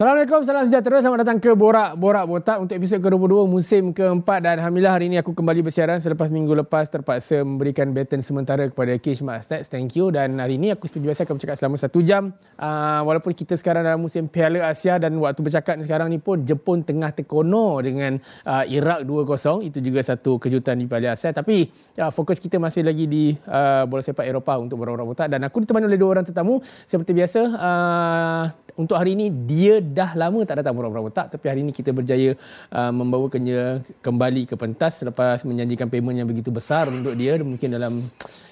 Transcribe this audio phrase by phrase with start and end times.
[0.00, 1.04] Assalamualaikum, salam sejahtera.
[1.04, 5.20] Selamat datang ke Borak Borak Botak untuk episod ke-22 musim keempat dan Alhamdulillah hari ini
[5.20, 9.68] aku kembali bersiaran selepas minggu lepas terpaksa memberikan baton sementara kepada Kish Stats.
[9.68, 12.32] Thank you dan hari ini aku seperti biasa akan bercakap selama satu jam.
[12.56, 16.80] Uh, walaupun kita sekarang dalam musim Piala Asia dan waktu bercakap sekarang ni pun Jepun
[16.80, 18.16] tengah terkono dengan
[18.48, 19.68] uh, Iraq 2-0.
[19.68, 21.28] Itu juga satu kejutan di Piala Asia.
[21.28, 21.68] Tapi
[22.00, 25.44] uh, fokus kita masih lagi di uh, bola sepak Eropah untuk Borak Borak Botak dan
[25.44, 26.56] aku ditemani oleh dua orang tetamu
[26.88, 27.40] seperti biasa.
[27.52, 28.44] Uh,
[28.80, 31.90] untuk hari ini dia dah lama tak datang Borak Borak Botak tapi hari ini kita
[31.90, 32.38] berjaya
[32.70, 38.06] uh, membawakannya kembali ke pentas selepas menjanjikan payment yang begitu besar untuk dia mungkin dalam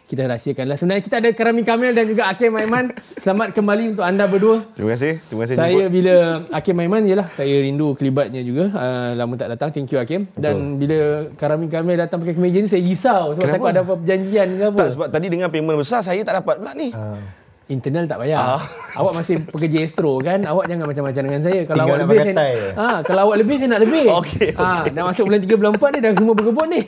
[0.08, 0.76] kita rahsiakanlah.
[0.80, 2.96] Sebenarnya kita ada Karami Kamil dan juga Akim Maiman.
[3.20, 4.64] Selamat kembali untuk anda berdua.
[4.72, 5.20] Terima kasih.
[5.20, 5.56] Terima kasih.
[5.60, 5.92] Saya jemput.
[5.92, 6.14] bila
[6.48, 8.72] Akim Maiman ialah saya rindu kelibatnya juga.
[8.72, 9.68] Uh, lama tak datang.
[9.68, 10.24] Thank you Akim.
[10.32, 13.56] Dan bila Karami Kamil datang pakai kemeja ni saya risau sebab Kenapa?
[13.60, 14.80] takut ada apa perjanjian ke apa.
[14.80, 16.88] Tak sebab tadi dengan payment besar saya tak dapat pula ni.
[16.88, 17.20] Uh.
[17.68, 18.56] Internal tak payah.
[18.56, 18.62] Ah.
[18.96, 20.40] Awak masih pekerja astro kan?
[20.40, 21.60] Awak jangan macam-macam dengan saya.
[21.68, 24.04] Kalau Tinggal awak lebih saya ha, kalau awak lebih saya nak lebih.
[24.08, 24.48] Okey.
[24.56, 24.90] Ha, okay.
[24.96, 26.80] dah masuk bulan 3 bulan 4 ni dah semua berkebun ni.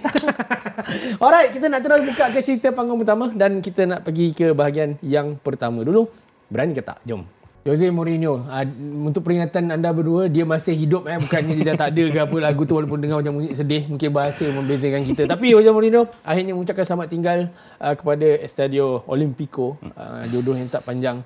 [1.22, 4.96] Alright, kita nak terus buka ke cerita panggung pertama dan kita nak pergi ke bahagian
[5.04, 6.08] yang pertama dulu.
[6.48, 6.96] Berani ke tak?
[7.04, 7.39] Jom.
[7.60, 8.64] Jose Mourinho, uh,
[9.04, 11.20] untuk peringatan anda berdua, dia masih hidup eh.
[11.20, 13.84] Bukannya dia dah tak ada ke apa lagu tu walaupun dengar macam bunyi sedih.
[13.84, 15.22] Mungkin bahasa membezakan kita.
[15.28, 17.38] Tapi Jose Mourinho akhirnya mengucapkan selamat tinggal
[17.76, 19.76] uh, kepada Estadio Olimpico.
[19.92, 21.20] Uh, jodoh yang tak panjang.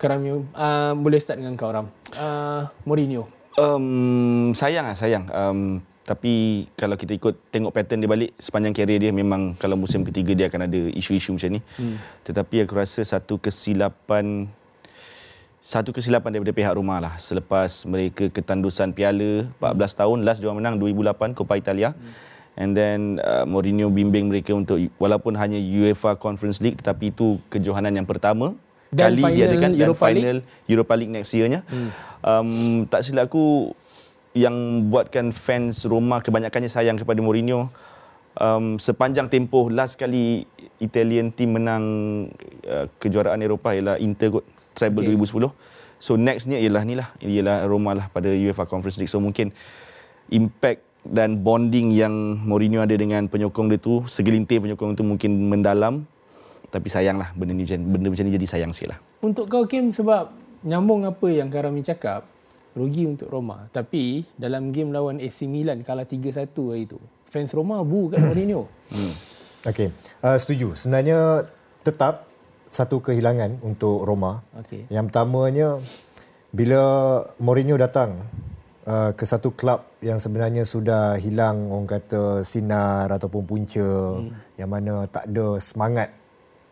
[0.00, 1.92] Kerami, uh, boleh start dengan kau, Ram.
[2.16, 3.28] Uh, Mourinho.
[3.60, 5.28] Um, sayang lah, sayang.
[5.28, 10.00] Um, tapi kalau kita ikut tengok pattern dia balik sepanjang karier dia memang kalau musim
[10.08, 11.60] ketiga dia akan ada isu-isu macam ni.
[11.76, 12.00] Hmm.
[12.24, 14.48] Tetapi aku rasa satu kesilapan
[15.68, 17.20] satu kesilapan daripada pihak rumah lah.
[17.20, 21.92] Selepas mereka ketandusan piala 14 tahun last dia menang 2008 Copa Italia.
[22.56, 27.92] And then uh, Mourinho bimbing mereka untuk walaupun hanya UEFA Conference League tetapi itu kejohanan
[27.92, 28.56] yang pertama.
[28.88, 30.72] Dan kali dia dan Europa final League.
[30.72, 31.60] Europa League next year-nya.
[31.68, 31.92] Hmm.
[32.24, 32.50] um,
[32.88, 33.76] tak silap aku
[34.32, 37.68] yang buatkan fans Roma kebanyakannya sayang kepada Mourinho
[38.40, 40.48] um, sepanjang tempoh last kali
[40.80, 41.84] Italian team menang
[42.64, 45.18] uh, kejuaraan Eropah ialah Inter kot treble okay.
[45.18, 45.50] 2010.
[45.98, 49.10] So nextnya ialah ni lah, ialah Roma lah pada UEFA Conference League.
[49.10, 49.50] So mungkin
[50.30, 52.14] impact dan bonding yang
[52.46, 56.06] Mourinho ada dengan penyokong dia tu, segelintir penyokong tu mungkin mendalam.
[56.68, 58.98] Tapi sayang lah benda ni benda macam ni jadi sayang sikit lah.
[59.24, 60.30] Untuk kau Kim sebab
[60.62, 62.28] nyambung apa yang Karami cakap,
[62.76, 63.66] rugi untuk Roma.
[63.72, 68.68] Tapi dalam game lawan AC Milan kalah 3-1 hari tu, fans Roma bu kat Mourinho.
[68.92, 69.14] Hmm.
[69.66, 69.90] Okay,
[70.22, 70.76] uh, setuju.
[70.76, 71.48] Sebenarnya
[71.82, 72.27] tetap
[72.68, 74.44] satu kehilangan untuk Roma.
[74.64, 74.84] Okay.
[74.92, 75.68] Yang pertamanya
[76.52, 76.82] bila
[77.40, 78.24] Mourinho datang
[78.88, 84.56] uh, ke satu klub yang sebenarnya sudah hilang orang kata sinar ataupun punca hmm.
[84.56, 86.12] yang mana tak ada semangat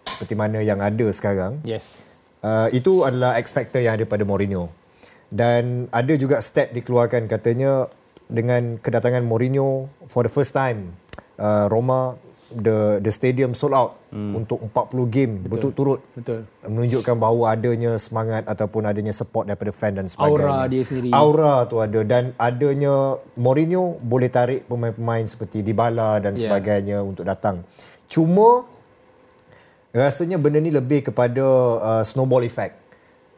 [0.07, 1.61] seperti mana yang ada sekarang.
[1.67, 2.09] Yes.
[2.41, 4.71] Uh, itu adalah X factor yang ada pada Mourinho.
[5.27, 7.91] Dan ada juga stat dikeluarkan katanya
[8.31, 10.95] dengan kedatangan Mourinho for the first time
[11.39, 12.15] uh, Roma
[12.55, 14.39] the the stadium sold out hmm.
[14.39, 16.01] untuk 40 game berturut-turut.
[16.15, 16.47] Betul.
[16.63, 20.47] Menunjukkan bahawa adanya semangat ataupun adanya support daripada fan dan sebagainya.
[20.47, 21.11] Aura dia sendiri.
[21.11, 22.01] Aura tu ada.
[22.07, 26.43] Dan adanya Mourinho boleh tarik pemain-pemain seperti Dybala dan yeah.
[26.47, 27.67] sebagainya untuk datang.
[28.07, 28.63] Cuma
[29.91, 31.45] rasanya benda ni lebih kepada
[31.83, 32.86] uh, snowball effect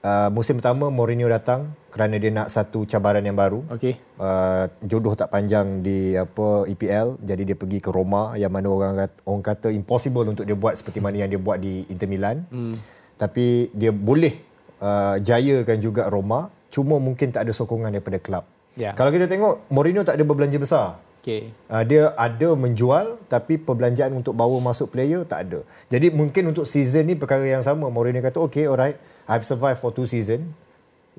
[0.02, 3.64] uh, musim pertama Mourinho datang kerana dia nak satu cabaran yang baru.
[3.72, 3.96] Okey.
[4.18, 8.94] Uh, jodoh tak panjang di apa EPL jadi dia pergi ke Roma yang mana orang
[9.06, 12.44] kata, orang kata impossible untuk dia buat seperti mana yang dia buat di Inter Milan.
[12.52, 12.74] Hmm.
[13.18, 14.38] Tapi dia boleh
[14.82, 18.44] uh, jayakan juga Roma cuma mungkin tak ada sokongan daripada klub.
[18.78, 18.94] Yeah.
[18.94, 21.07] Kalau kita tengok Mourinho tak ada berbelanja besar.
[21.28, 21.52] Okay.
[21.68, 25.60] Uh, dia ada menjual tapi perbelanjaan untuk bawa masuk player tak ada.
[25.92, 27.92] Jadi mungkin untuk season ni perkara yang sama.
[27.92, 28.96] Mourinho kata okay alright
[29.28, 30.56] I've survived for two season.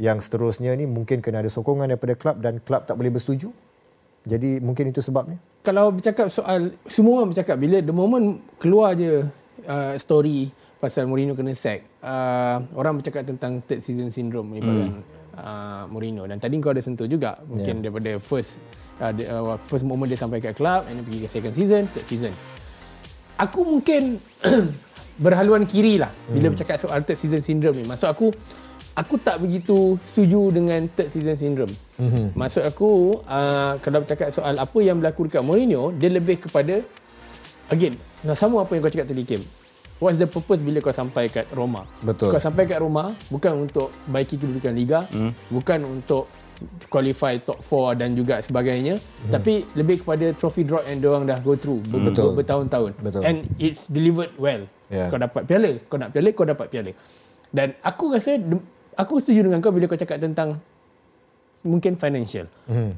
[0.02, 3.54] Yang seterusnya ni mungkin kena ada sokongan daripada klub dan klub tak boleh bersetuju.
[4.26, 5.38] Jadi mungkin itu sebabnya.
[5.62, 9.30] Kalau bercakap soal semua orang bercakap bila the moment keluar je
[9.70, 10.50] uh, story
[10.82, 11.86] pasal Mourinho kena sack.
[12.02, 15.06] Uh, orang bercakap tentang third season syndrome ni hmm.
[15.38, 17.94] uh, Mourinho dan tadi kau ada sentuh juga mungkin yeah.
[17.94, 18.58] daripada first
[19.00, 22.06] uh, the, uh, first moment dia sampai kat club and pergi ke second season, third
[22.06, 22.34] season.
[23.40, 24.20] Aku mungkin
[25.24, 26.54] berhaluan kiri lah bila hmm.
[26.56, 27.86] bercakap soal third season syndrome ni.
[27.88, 28.32] Maksud aku,
[28.96, 31.74] aku tak begitu setuju dengan third season syndrome.
[31.96, 32.36] Hmm.
[32.36, 36.84] Maksud aku, uh, kalau bercakap soal apa yang berlaku dekat Mourinho, dia lebih kepada,
[37.72, 37.96] again,
[38.36, 39.44] sama apa yang kau cakap tadi Kim.
[40.00, 41.84] What's the purpose bila kau sampai kat Roma?
[42.00, 42.32] Betul.
[42.32, 45.52] Kau sampai kat Roma bukan untuk baiki kedudukan Liga, hmm.
[45.52, 46.32] bukan untuk
[46.92, 49.32] qualify top 4 dan juga sebagainya hmm.
[49.32, 52.06] tapi lebih kepada trophy drop yang diorang dah go through hmm.
[52.06, 53.22] betul bertahun-tahun betul.
[53.24, 55.08] and it's delivered well yeah.
[55.08, 56.92] kau dapat piala kau nak piala kau dapat piala
[57.50, 58.38] dan aku rasa
[59.00, 60.60] aku setuju dengan kau bila kau cakap tentang
[61.64, 62.48] mungkin financial.
[62.68, 62.96] Hmm.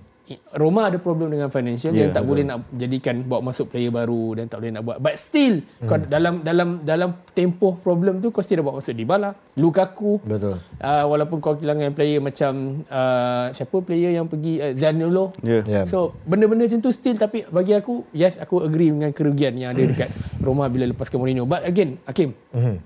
[0.56, 2.30] Roma ada problem dengan financial yeah, dan tak betul.
[2.32, 4.98] boleh nak jadikan bawa masuk player baru dan tak boleh nak buat.
[5.02, 6.08] But still hmm.
[6.08, 10.22] dalam dalam dalam tempoh problem tu kau still dah bawa masuk Dybala, Lukaku.
[10.24, 10.62] Betul.
[10.80, 15.36] Uh, walaupun kau kehilangan player macam uh, siapa player yang pergi uh, Zaniolo.
[15.42, 15.64] Yeah.
[15.68, 15.86] Yeah.
[15.90, 19.84] So benda-benda macam tu still tapi bagi aku yes aku agree dengan kerugian yang ada
[19.84, 20.10] dekat
[20.40, 21.44] Roma bila lepaskan Mourinho.
[21.44, 22.38] But again, Hakim.
[22.56, 22.80] Hmm.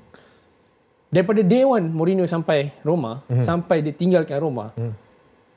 [1.13, 3.43] Daripada day one Mourinho sampai Roma, hmm.
[3.43, 4.73] sampai dia tinggalkan Roma.
[4.73, 5.04] Hmm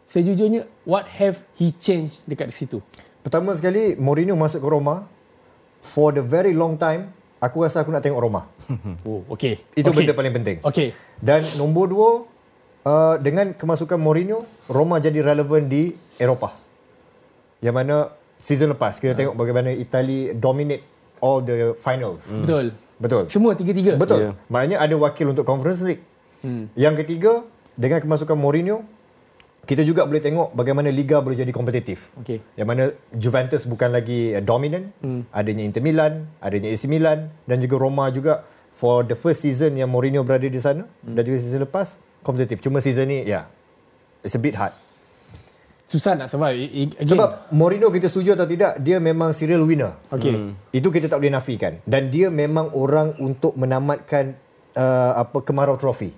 [0.09, 2.81] sejujurnya what have he changed dekat situ?
[3.21, 5.05] Pertama sekali Mourinho masuk ke Roma
[5.85, 8.49] for the very long time aku rasa aku nak tengok Roma.
[9.09, 9.61] Oh, okay.
[9.77, 10.05] Itu okay.
[10.05, 10.57] benda paling penting.
[10.61, 10.93] Okay.
[11.21, 12.11] Dan nombor dua
[12.85, 16.53] uh, dengan kemasukan Mourinho Roma jadi relevan di Eropah.
[17.61, 17.97] Yang mana
[18.41, 19.19] season lepas kita uh.
[19.19, 20.85] tengok bagaimana Itali dominate
[21.21, 22.29] all the finals.
[22.29, 22.45] Hmm.
[22.45, 22.67] Betul.
[22.99, 23.25] Betul.
[23.31, 23.95] Semua tiga-tiga.
[23.95, 24.33] Betul.
[24.33, 24.35] Yeah.
[24.51, 26.03] Maknanya ada wakil untuk Conference League.
[26.43, 26.71] Hmm.
[26.75, 27.47] Yang ketiga
[27.79, 28.83] dengan kemasukan Mourinho
[29.69, 32.17] kita juga boleh tengok bagaimana liga boleh jadi kompetitif.
[32.25, 32.41] Okay.
[32.57, 35.29] Yang mana Juventus bukan lagi uh, dominant, hmm.
[35.29, 39.93] adanya Inter Milan, adanya AC Milan dan juga Roma juga for the first season yang
[39.93, 41.13] Mourinho berada di sana hmm.
[41.13, 42.65] dan juga season lepas kompetitif.
[42.65, 43.45] Cuma season ni ya yeah,
[44.25, 44.73] it's a bit hard.
[45.85, 46.65] Susah nak survive.
[46.65, 47.05] Again.
[47.05, 50.01] Sebab Mourinho kita setuju atau tidak, dia memang serial winner.
[50.09, 50.33] Okay.
[50.33, 50.57] Hmm.
[50.73, 51.81] Itu kita tak boleh nafikan.
[51.85, 54.33] Dan dia memang orang untuk menamatkan
[54.77, 56.13] uh, apa kemarau trofi.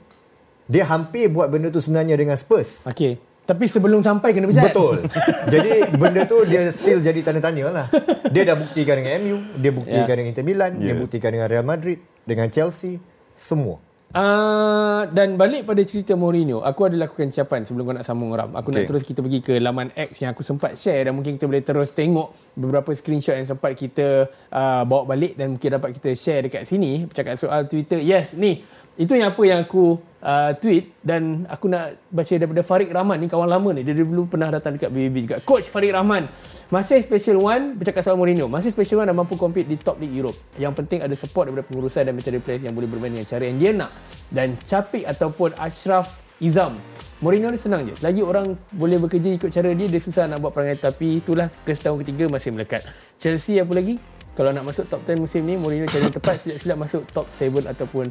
[0.71, 2.87] Dia hampir buat benda tu sebenarnya dengan Spurs.
[2.87, 3.30] Okay.
[3.47, 4.71] Tapi sebelum sampai kena pecat.
[4.71, 5.05] Betul.
[5.53, 7.87] jadi benda tu dia still jadi tanda tanya lah.
[8.31, 10.17] Dia dah buktikan dengan MU, dia buktikan yeah.
[10.17, 10.87] dengan Inter Milan, yeah.
[10.87, 13.03] dia buktikan dengan Real Madrid, dengan Chelsea,
[13.35, 13.91] semua.
[14.11, 18.59] Uh, dan balik pada cerita Mourinho, aku ada lakukan siapan sebelum kau nak sambung Ram.
[18.59, 18.83] Aku okay.
[18.83, 21.63] nak terus kita pergi ke laman X yang aku sempat share dan mungkin kita boleh
[21.63, 26.43] terus tengok beberapa screenshot yang sempat kita uh, bawa balik dan mungkin dapat kita share
[26.43, 27.07] dekat sini.
[27.07, 28.03] Bercakap soal Twitter.
[28.03, 28.67] Yes, ni
[29.01, 33.33] itu yang apa yang aku uh, tweet dan aku nak baca daripada Farid Rahman ni
[33.33, 33.81] kawan lama ni.
[33.81, 35.37] Dia dulu pernah datang dekat BBB juga.
[35.41, 36.29] Coach Farid Rahman
[36.69, 38.45] masih special one bercakap soal Mourinho.
[38.53, 40.37] Masih special one dan mampu compete di top league Europe.
[40.61, 43.57] Yang penting ada support daripada pengurusan dan metode players yang boleh bermain dengan cara yang
[43.57, 43.91] dia nak.
[44.29, 46.77] Dan Capik ataupun Ashraf Izam.
[47.25, 47.97] Mourinho ni senang je.
[48.05, 50.77] Lagi orang boleh bekerja ikut cara dia dia susah nak buat perangai.
[50.77, 52.85] Tapi itulah ke tahun ketiga masih melekat.
[53.17, 53.97] Chelsea apa lagi?
[54.41, 58.09] Kalau nak masuk top 10 musim ni Mourinho cari tepat silap-silap masuk top 7 ataupun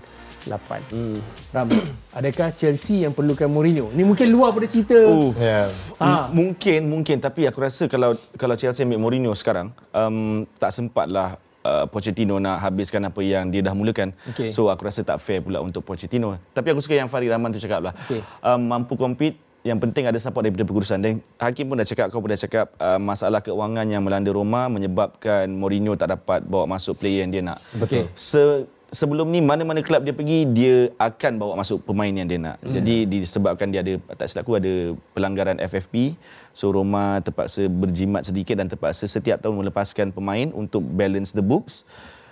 [0.49, 0.89] 8.
[0.89, 1.19] Hmm.
[1.53, 1.67] Ram,
[2.17, 3.93] adakah Chelsea yang perlukan Mourinho?
[3.93, 4.97] Ni mungkin luar pada cerita.
[4.97, 5.69] Uh, yeah.
[6.01, 6.33] ha.
[6.33, 7.21] Mungkin, mungkin.
[7.21, 12.65] Tapi aku rasa kalau kalau Chelsea ambil Mourinho sekarang, um, tak sempatlah uh, Pochettino nak
[12.65, 14.15] habiskan apa yang dia dah mulakan.
[14.33, 14.49] Okay.
[14.49, 16.41] So aku rasa tak fair pula untuk Pochettino.
[16.51, 17.93] Tapi aku suka yang Farid Rahman tu cakap lah.
[18.09, 18.25] Okay.
[18.41, 22.23] Um, mampu compete yang penting ada support daripada pengurusan dan hakim pun dah cakap kau
[22.23, 26.95] pun dah cakap uh, masalah keuangan yang melanda Roma menyebabkan Mourinho tak dapat bawa masuk
[26.95, 27.59] player yang dia nak.
[27.75, 28.07] Betul.
[28.15, 32.57] Se sebelum ni mana-mana kelab dia pergi dia akan bawa masuk pemain yang dia nak.
[32.61, 32.73] Hmm.
[32.73, 36.17] Jadi disebabkan dia ada tak silap ada pelanggaran FFP
[36.53, 41.85] so Roma terpaksa berjimat sedikit dan terpaksa setiap tahun melepaskan pemain untuk balance the books.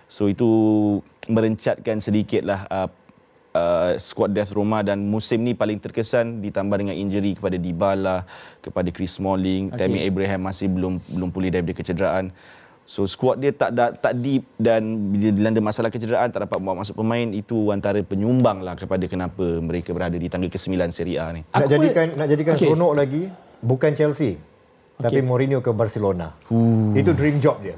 [0.07, 0.47] So itu
[1.27, 2.89] merencatkan sedikitlah uh,
[3.57, 8.23] uh, squad death Roma dan musim ni paling terkesan ditambah dengan injury kepada Dybala,
[8.63, 9.85] kepada Chris Smalling, okay.
[9.85, 12.31] Tammy Abraham masih belum belum pulih daripada kecederaan.
[12.87, 16.79] So squad dia tak da, tak deep dan bila dilanda masalah kecederaan tak dapat bawa
[16.87, 21.35] masuk pemain itu antara penyumbang lah kepada kenapa mereka berada di tangga ke-9 Serie A
[21.35, 21.43] ni.
[21.51, 22.63] Nak jadikan nak jadikan okay.
[22.63, 23.27] seronok lagi
[23.59, 25.03] bukan Chelsea okay.
[25.03, 26.31] tapi Mourinho ke Barcelona.
[26.47, 26.95] Uh.
[26.95, 27.75] Itu dream job dia.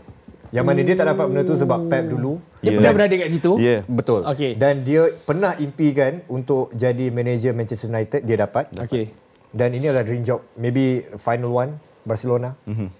[0.53, 2.41] Yang mana dia tak dapat benda tu sebab Pep dulu.
[2.61, 2.77] Dia yeah.
[2.77, 3.51] pernah berada kat situ.
[3.57, 3.81] Yeah.
[3.85, 4.21] Betul.
[4.29, 4.51] Okay.
[4.57, 8.21] Dan dia pernah impikan untuk jadi manager Manchester United.
[8.25, 8.73] Dia dapat.
[8.77, 9.13] Okay.
[9.49, 10.45] Dan ini adalah dream job.
[10.57, 11.71] Maybe final one
[12.05, 12.57] Barcelona.
[12.65, 12.98] Mm-hmm.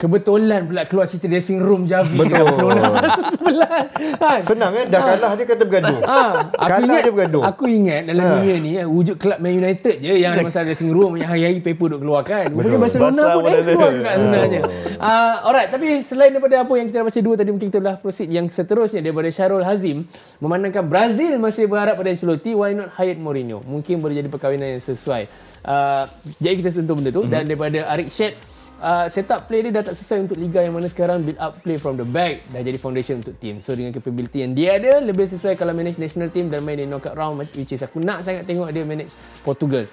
[0.00, 2.48] Kebetulan pula keluar cerita dressing room Javi Betul.
[3.36, 3.68] Sebelah.
[4.20, 4.40] Ha.
[4.40, 4.86] Senang kan?
[4.88, 5.98] Dah kalah je kata bergaduh.
[6.04, 6.20] Ha.
[6.56, 7.42] Aku kalah ingat, je bergaduh.
[7.44, 8.32] Aku ingat dalam ha.
[8.40, 11.96] dunia ni, wujud kelab Man United je yang ada masalah dressing room yang hari-hari paper
[11.96, 12.52] duk keluarkan.
[12.52, 14.62] Mungkin Barcelona pun eh keluar juga sebenarnya.
[14.96, 17.96] Uh, alright, tapi selain daripada apa yang kita dah baca dua tadi, mungkin kita telah
[18.00, 20.08] proceed yang seterusnya daripada Syarul Hazim.
[20.40, 23.60] Memandangkan Brazil masih berharap pada Ancelotti, why not Hayat Mourinho?
[23.64, 25.28] Mungkin boleh jadi perkahwinan yang sesuai.
[25.60, 26.08] Uh,
[26.40, 27.24] jadi kita sentuh benda tu.
[27.24, 27.32] Mm-hmm.
[27.32, 28.36] Dan daripada Arik Shed,
[28.80, 31.76] uh, setup play dia dah tak sesuai untuk liga yang mana sekarang build up play
[31.76, 32.48] from the back.
[32.50, 33.60] Dah jadi foundation untuk team.
[33.60, 36.88] So dengan capability yang dia ada lebih sesuai kalau manage national team dan main di
[36.88, 39.12] knockout round which is aku nak sangat tengok dia manage
[39.44, 39.86] Portugal.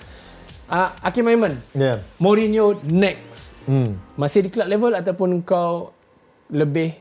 [0.67, 2.03] Uh, Akim Aiman yeah.
[2.19, 3.63] Mourinho next.
[3.63, 3.95] Hmm.
[4.19, 5.95] masih di club level ataupun kau
[6.51, 6.91] lebih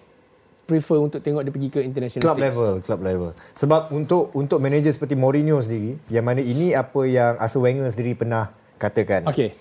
[0.67, 2.47] prefer untuk tengok dia pergi ke international club stage.
[2.47, 3.31] level club level.
[3.59, 8.15] Sebab untuk untuk manager seperti Mourinho sendiri yang mana ini apa yang Arsene Wenger sendiri
[8.15, 9.27] pernah katakan.
[9.31, 9.55] Okay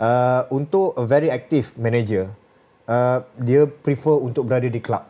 [0.00, 2.30] uh, untuk a very active manager
[2.86, 5.04] uh, dia prefer untuk berada di club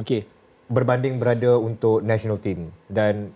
[0.00, 0.24] okey
[0.70, 3.34] berbanding berada untuk national team dan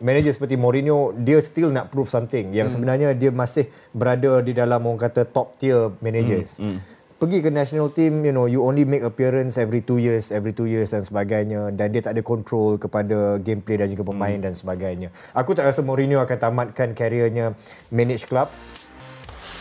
[0.00, 2.74] manager seperti Mourinho dia still nak prove something yang hmm.
[2.74, 6.60] sebenarnya dia masih berada di dalam orang kata top tier managers.
[6.60, 6.76] Hmm.
[6.76, 6.80] Hmm.
[7.16, 10.68] Pergi ke national team, you know, you only make appearance every two years, every two
[10.68, 11.72] years dan sebagainya.
[11.72, 14.44] Dan dia tak ada control kepada gameplay dan juga pemain hmm.
[14.44, 15.08] dan sebagainya.
[15.32, 17.56] Aku tak rasa Mourinho akan tamatkan karirnya
[17.88, 18.52] manage club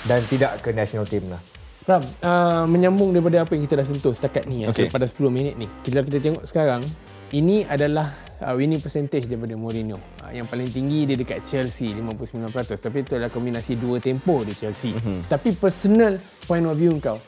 [0.05, 1.41] dan tidak ke national team lah.
[1.85, 4.89] Ram, uh, menyambung daripada apa yang kita dah sentuh setakat ni, okay.
[4.89, 5.69] pada 10 minit ni.
[5.85, 6.81] Kita kita tengok sekarang,
[7.29, 8.09] ini adalah
[8.41, 10.01] uh, winning percentage daripada Mourinho.
[10.25, 12.81] Uh, yang paling tinggi dia dekat Chelsea, 59%.
[12.81, 14.97] Tapi itu adalah kombinasi dua tempoh di Chelsea.
[14.97, 15.29] Mm-hmm.
[15.29, 16.17] Tapi personal
[16.49, 17.21] point of view kau,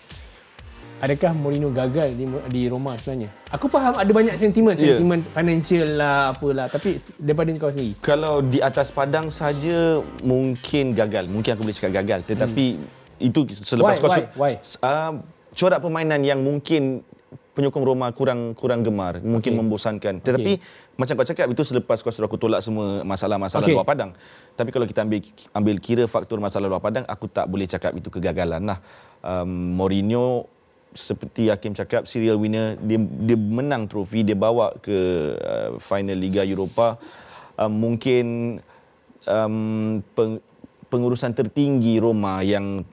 [0.99, 3.29] adakah Mourinho gagal di, di Roma sebenarnya?
[3.53, 4.97] Aku faham ada banyak sentimen, yeah.
[4.97, 6.67] sentimen financial lah, apalah.
[6.67, 7.93] Tapi daripada kau sendiri.
[8.03, 11.29] Kalau di atas padang saja mungkin gagal.
[11.31, 12.19] Mungkin aku boleh cakap gagal.
[12.27, 14.53] Tetapi hmm itu selepas why, kau why, why?
[14.81, 15.21] Uh,
[15.57, 17.01] corak permainan yang mungkin
[17.57, 19.59] penyokong Roma kurang kurang gemar mungkin okay.
[19.59, 20.93] membosankan tetapi okay.
[20.93, 23.73] macam kau cakap itu selepas kau sudah aku tolak semua masalah-masalah okay.
[23.73, 24.13] luar padang
[24.53, 25.25] tapi kalau kita ambil
[25.57, 28.77] ambil kira faktor masalah luar padang aku tak boleh cakap itu kegagalan lah
[29.25, 30.45] um, Mourinho
[30.95, 34.97] seperti Hakim cakap serial winner dia dia menang trofi dia bawa ke
[35.37, 36.97] uh, final Liga Eropah.
[37.57, 38.25] Um, mungkin
[39.25, 40.39] um, peng,
[40.87, 42.85] pengurusan tertinggi Roma yang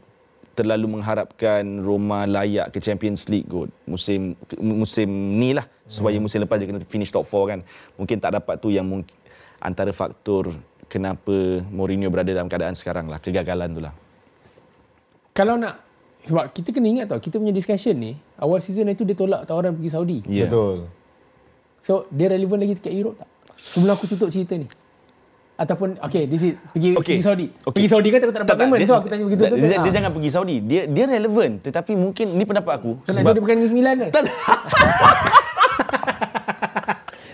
[0.55, 3.69] terlalu mengharapkan Roma layak ke Champions League kot.
[3.85, 7.61] Musim musim ni lah supaya musim lepas dia kena finish top 4 kan.
[7.99, 9.13] Mungkin tak dapat tu yang mungkin
[9.59, 10.55] antara faktor
[10.87, 13.95] kenapa Mourinho berada dalam keadaan sekarang lah kegagalan tu lah.
[15.35, 15.94] Kalau nak
[16.25, 19.77] sebab kita kena ingat tau kita punya discussion ni awal season itu dia tolak tawaran
[19.77, 20.49] pergi Saudi yeah.
[20.49, 20.89] betul
[21.85, 23.29] so dia relevan lagi dekat Europe tak
[23.61, 24.67] sebelum aku tutup cerita ni
[25.55, 26.37] ataupun okey di
[26.75, 27.15] pergi okay.
[27.15, 27.47] pergi Saudi.
[27.47, 27.71] Okay.
[27.79, 28.81] Pergi Saudi kan tak dapat payment.
[28.91, 29.55] So aku tanya begitu tu.
[29.55, 30.57] Dia, dia, jangan pergi Saudi.
[30.59, 32.99] Dia dia relevan tetapi mungkin ni pendapat aku.
[33.07, 34.11] Kan sebab Saudi bukan Negeri Sembilan kan?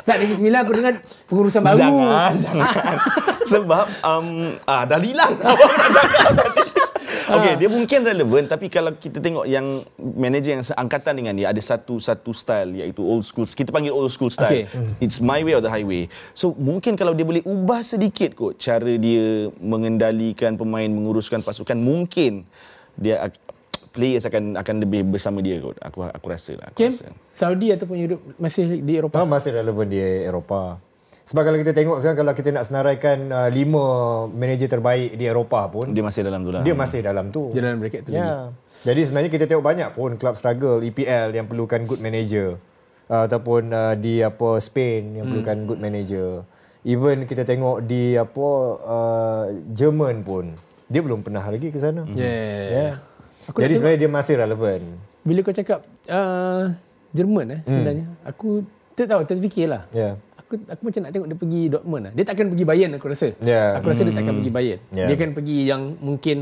[0.04, 0.94] Tak Negeri Sembilan aku dengar
[1.32, 1.78] pengurusan baru.
[1.80, 2.66] Jangan, jangan.
[3.56, 4.26] sebab um,
[4.68, 5.32] ah, dah hilang.
[5.80, 6.60] nak cakap tadi.
[7.37, 11.63] Okey, dia mungkin relevan tapi kalau kita tengok yang manager yang seangkatan dengan dia ada
[11.63, 13.47] satu satu style iaitu old school.
[13.47, 14.67] Kita panggil old school style.
[14.67, 14.99] Okay.
[15.05, 16.11] It's my way or the highway.
[16.35, 22.45] So mungkin kalau dia boleh ubah sedikit kot cara dia mengendalikan pemain, menguruskan pasukan, mungkin
[22.99, 23.31] dia
[23.91, 25.79] players akan akan lebih bersama dia kot.
[25.83, 26.71] Aku aku rasa lah.
[26.71, 27.11] Aku Kim, rasa.
[27.35, 29.23] Saudi ataupun Europe masih di Eropah?
[29.23, 30.89] Oh, masih relevan di Eropah.
[31.31, 33.87] Sebab kalau kita tengok sekarang kalau kita nak senaraikan uh, lima
[34.35, 36.67] manager terbaik di Eropah pun dia masih dalam tu lah.
[36.67, 37.55] Dia masih dalam tu.
[37.55, 38.11] Dia dalam bracket tu.
[38.11, 38.51] Ya.
[38.83, 42.59] Jadi sebenarnya kita tengok banyak pun club struggle EPL yang perlukan good manager
[43.07, 45.39] uh, ataupun uh, di apa Spain yang hmm.
[45.39, 46.43] perlukan good manager.
[46.83, 48.49] Even kita tengok di apa
[48.83, 50.59] uh, Jerman pun
[50.91, 52.11] dia belum pernah lagi ke sana.
[52.11, 52.59] Yeah.
[52.75, 52.93] yeah.
[53.47, 54.83] Aku Jadi sebenarnya dia masih relevan.
[55.23, 56.75] Bila kau cakap uh,
[57.15, 58.27] Jerman eh sebenarnya hmm.
[58.27, 58.67] aku
[58.99, 59.87] tak tahu terfikirlah.
[59.95, 60.19] Ya.
[60.19, 62.12] Yeah aku aku macam nak tengok dia pergi Dortmund lah.
[62.19, 63.28] Dia takkan pergi Bayern aku rasa.
[63.38, 63.78] Yeah.
[63.78, 64.07] Aku rasa mm.
[64.11, 64.80] dia takkan pergi Bayern.
[64.90, 65.07] Yeah.
[65.07, 66.37] Dia akan pergi yang mungkin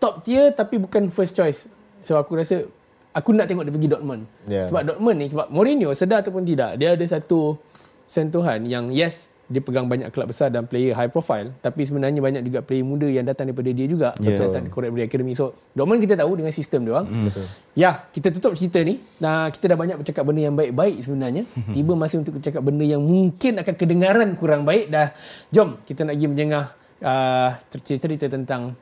[0.00, 1.68] top tier tapi bukan first choice.
[2.08, 2.64] So aku rasa
[3.12, 4.22] aku nak tengok dia pergi Dortmund.
[4.48, 4.72] Yeah.
[4.72, 7.60] Sebab Dortmund ni sebab Mourinho sedar ataupun tidak, dia ada satu
[8.08, 12.42] sentuhan yang yes dia pegang banyak kelab besar dan player high profile tapi sebenarnya banyak
[12.44, 14.36] juga player muda yang datang daripada dia juga yeah.
[14.36, 17.30] datang korek dari academy so Dortmund kita tahu dengan sistem dia orang mm.
[17.78, 21.94] ya kita tutup cerita ni nah kita dah banyak bercakap benda yang baik-baik sebenarnya tiba
[21.94, 25.14] masa untuk bercakap benda yang mungkin akan kedengaran kurang baik dah
[25.54, 26.64] jom kita nak pergi menjengah
[27.06, 27.50] uh,
[27.86, 28.74] cerita tentang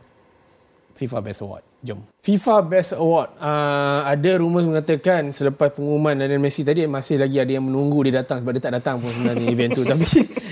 [0.94, 1.73] FIFA Best Award.
[1.84, 2.00] Jom.
[2.24, 3.36] FIFA Best Award.
[3.36, 8.24] Uh, ada rumour mengatakan selepas pengumuman Lionel Messi tadi masih lagi ada yang menunggu dia
[8.24, 9.84] datang sebab dia tak datang pun sebenarnya event tu.
[9.92, 10.06] Tapi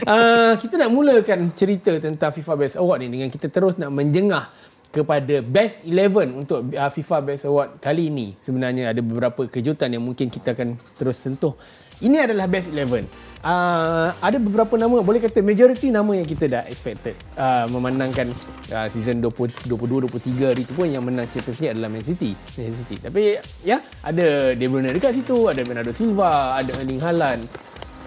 [0.05, 4.53] uh, kita nak mulakan cerita tentang FIFA Best Award ni dengan kita terus nak menjengah
[4.93, 8.37] kepada Best 11 untuk uh, FIFA Best Award kali ini.
[8.45, 11.57] Sebenarnya ada beberapa kejutan yang mungkin kita akan terus sentuh.
[12.05, 15.03] Ini adalah Best 11 uh, ada beberapa nama.
[15.03, 18.31] Boleh kata majority nama yang kita dah expected uh, memandangkan
[18.73, 22.33] uh, season 20 22 23 hari tu pun yang menang Champions League adalah Man City.
[22.59, 22.97] Man City.
[23.03, 27.43] Tapi ya ada De Bruyne dekat situ ada Bernardo Silva ada Erling Haaland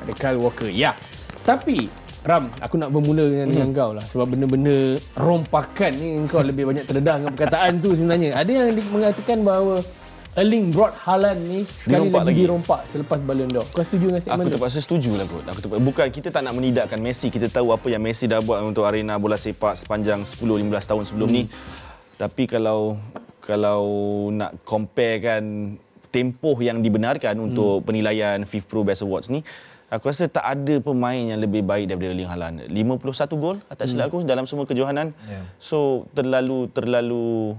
[0.04, 0.72] ada Kyle Walker.
[0.72, 0.96] Ya.
[1.46, 3.54] Tapi Ram, aku nak bermula dengan, hmm.
[3.54, 8.34] dengan kau lah Sebab benda-benda rompakan ni Kau lebih banyak terdedah dengan perkataan tu sebenarnya.
[8.34, 9.86] Ada yang mengatakan bahawa
[10.36, 13.64] Erling brought Haaland ni sekali lagi, lagi dirompak selepas Ballon d'Or.
[13.72, 14.56] Kau setuju dengan statement aku tu?
[14.60, 15.48] Terpaksa setuju lah kot.
[15.48, 15.84] Aku terpaksa.
[15.88, 17.32] Bukan kita tak nak menidakkan Messi.
[17.32, 21.28] Kita tahu apa yang Messi dah buat untuk arena bola sepak sepanjang 10-15 tahun sebelum
[21.32, 21.38] hmm.
[21.40, 21.44] ni.
[22.20, 23.00] Tapi kalau
[23.40, 23.84] kalau
[24.36, 25.44] nak compare kan
[26.12, 27.48] tempoh yang dibenarkan hmm.
[27.48, 29.40] untuk penilaian FIFA Pro Best Awards ni,
[29.88, 32.56] aku rasa tak ada pemain yang lebih baik daripada Erling Haaland.
[32.68, 34.20] 51 gol atas silap hmm.
[34.20, 35.16] aku dalam semua kejohanan.
[35.32, 35.48] Yeah.
[35.64, 37.56] So terlalu terlalu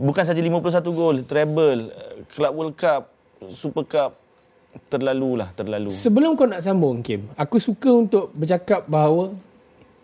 [0.00, 1.92] bukan saja 51 gol, treble,
[2.32, 3.12] Club World Cup,
[3.52, 4.16] Super Cup,
[4.88, 5.92] terlalulah, terlalu.
[5.92, 9.36] Sebelum kau nak sambung, Kim, aku suka untuk bercakap bahawa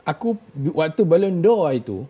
[0.05, 0.37] aku
[0.77, 2.05] waktu Ballon d'Or itu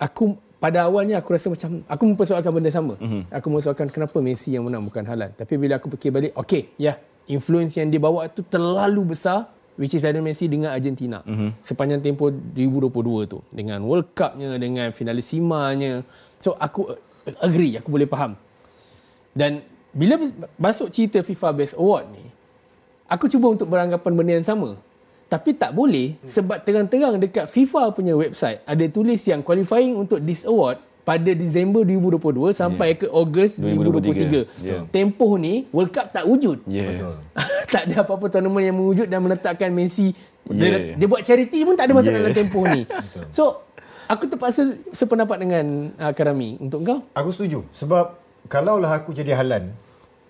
[0.00, 2.94] aku pada awalnya aku rasa macam aku mempersoalkan benda sama.
[2.96, 3.22] Mm-hmm.
[3.34, 5.34] Aku mempersoalkan kenapa Messi yang menang bukan Haaland.
[5.34, 6.96] Tapi bila aku fikir balik, okey, ya, yeah,
[7.30, 11.24] influence yang dia bawa tu terlalu besar which is Lionel Messi dengan Argentina.
[11.24, 11.50] Mm-hmm.
[11.64, 16.04] Sepanjang tempoh 2022 tu dengan World Cup-nya, dengan finalisima-nya.
[16.38, 16.92] So aku
[17.40, 18.36] agree, aku boleh faham.
[19.32, 20.20] Dan bila
[20.60, 22.24] masuk cerita FIFA Best Award ni,
[23.08, 24.76] aku cuba untuk beranggapan benda yang sama.
[25.32, 30.44] Tapi tak boleh sebab terang-terang dekat FIFA punya website ada tulis yang qualifying untuk this
[30.44, 32.98] award pada Disember 2022 sampai yeah.
[33.02, 34.62] ke Ogos 2023.
[34.62, 34.62] 2023.
[34.62, 34.82] Yeah.
[34.88, 36.62] Tempoh ni World Cup tak wujud.
[36.70, 37.18] Yeah.
[37.74, 40.14] tak ada apa-apa tournament yang mewujud dan meletakkan Messi.
[40.46, 40.54] Yeah.
[40.54, 42.18] Dia, dia buat charity pun tak ada masuk yeah.
[42.22, 42.86] dalam tempoh ni.
[43.36, 43.66] so
[44.06, 46.98] aku terpaksa sependapat dengan uh, Karami untuk kau.
[47.18, 48.14] Aku setuju sebab
[48.46, 49.74] kalaulah aku jadi Halan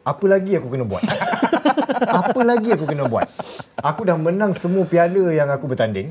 [0.02, 1.02] apa lagi aku kena buat?
[2.26, 3.30] apa lagi aku kena buat?
[3.78, 6.10] Aku dah menang semua piala yang aku bertanding.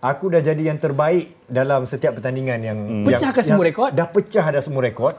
[0.00, 3.04] Aku dah jadi yang terbaik dalam setiap pertandingan yang hmm.
[3.04, 3.90] pecahkan semua rekod.
[3.92, 5.12] Dah pecah dah semua rekod.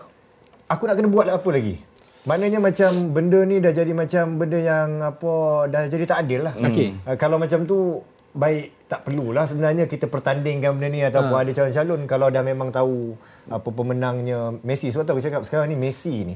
[0.66, 1.78] Aku nak kena buat apa lagi?
[2.26, 5.32] Maknanya macam benda ni dah jadi macam benda yang apa
[5.70, 6.54] dah jadi tak adil lah.
[6.58, 6.98] Okay.
[7.06, 8.02] Uh, kalau macam tu
[8.34, 11.44] baik tak perlulah sebenarnya kita pertandingkan benda ni ataupun ha.
[11.46, 13.14] ada calon-calon kalau dah memang tahu
[13.54, 14.90] apa pemenangnya Messi.
[14.90, 16.36] Sebab tu aku cakap sekarang ni Messi ni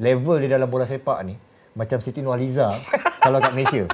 [0.00, 1.36] level dia dalam bola sepak ni
[1.76, 2.72] macam Siti Nurhaliza
[3.24, 3.84] kalau kat Malaysia.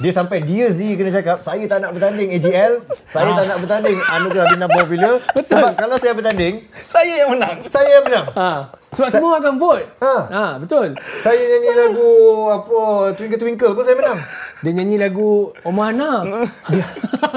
[0.00, 3.98] Dia sampai dia sendiri kena cakap, saya tak nak bertanding AGL, saya tak nak bertanding
[4.00, 5.14] Anugerah Bina Popular.
[5.44, 7.60] Sebab kalau saya bertanding, saya yang menang.
[7.68, 8.26] Saya yang menang.
[8.32, 8.72] Ha.
[8.96, 9.84] Sebab Sa- semua akan vote.
[10.00, 10.14] Ha.
[10.32, 10.44] ha.
[10.56, 10.96] betul.
[11.20, 12.10] Saya nyanyi lagu
[12.48, 12.78] apa
[13.12, 14.18] Twinkle Twinkle pun saya menang.
[14.64, 16.24] Dia nyanyi lagu Omana.
[16.72, 16.84] dia,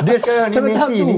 [0.07, 1.15] dia sekarang ni Messi ni,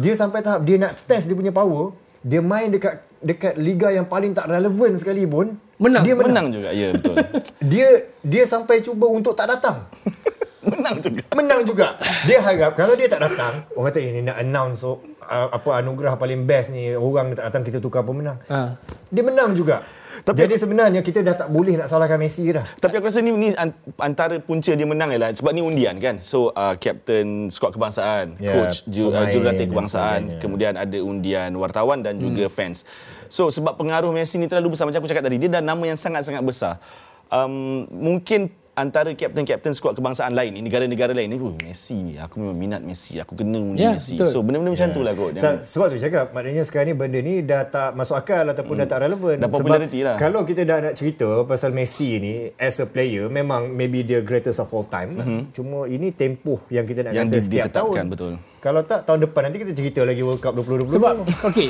[0.00, 1.92] dia sampai tahap dia nak test dia punya power,
[2.24, 6.08] dia main dekat dekat liga yang paling tak relevan sekali pun menang.
[6.08, 6.68] Dia menang, menang juga.
[6.72, 7.16] Ya, betul.
[7.70, 7.88] dia
[8.24, 9.84] dia sampai cuba untuk tak datang.
[10.66, 11.22] menang juga.
[11.32, 11.88] Menang juga.
[12.26, 16.18] Dia harap kalau dia tak datang, orang kata ini nak announce so, uh, apa anugerah
[16.18, 18.42] paling best ni, orang tak datang kita tukar pemenang.
[18.50, 18.74] Ha.
[19.08, 19.86] Dia menang juga.
[20.16, 22.64] Tapi, Jadi sebenarnya kita dah tak boleh nak salahkan Messi dah.
[22.80, 23.52] Tapi aku rasa ni, ni
[24.00, 26.18] antara punca dia menang ialah sebab ni undian kan.
[26.24, 32.00] So uh, captain skuad kebangsaan, yeah, coach ju, uh, jurulatih kebangsaan, kemudian ada undian wartawan
[32.00, 32.54] dan juga hmm.
[32.54, 32.88] fans.
[33.28, 36.00] So sebab pengaruh Messi ni terlalu besar macam aku cakap tadi, dia dah nama yang
[36.00, 36.80] sangat-sangat besar.
[37.28, 42.56] Um, mungkin antara kapten-kapten skuad kebangsaan lain, negara-negara lain ni, oh, Messi ni, aku memang
[42.60, 44.20] minat Messi, aku kena undi yeah, Messi.
[44.20, 44.28] Betul.
[44.28, 44.76] So benda-benda yeah.
[44.76, 45.30] macam tu lah kot.
[45.40, 48.82] Tak, sebab tu cakap, maknanya sekarang ni benda ni dah tak masuk akal ataupun hmm.
[48.84, 49.36] dah tak relevan.
[49.40, 50.20] Dah populariti lah.
[50.20, 54.60] Kalau kita dah nak cerita pasal Messi ni as a player, memang maybe dia greatest
[54.60, 55.16] of all time.
[55.16, 55.40] Mm-hmm.
[55.56, 58.12] Cuma ini tempoh yang kita nak yang kata setiap tahun.
[58.12, 58.32] betul.
[58.60, 61.00] Kalau tak tahun depan nanti kita cerita lagi World Cup 2020.
[61.00, 61.14] Sebab,
[61.48, 61.68] okey.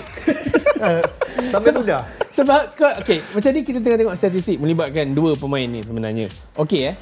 [1.55, 2.26] Sampai sudah.
[2.37, 6.29] Sebab, okey, macam ni kita tengah tengok statistik melibatkan dua pemain ni sebenarnya.
[6.61, 6.95] Okey eh.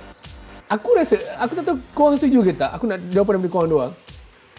[0.71, 3.87] Aku rasa, aku tak tahu korang setuju ke tak, aku nak jawapan daripada korang dua.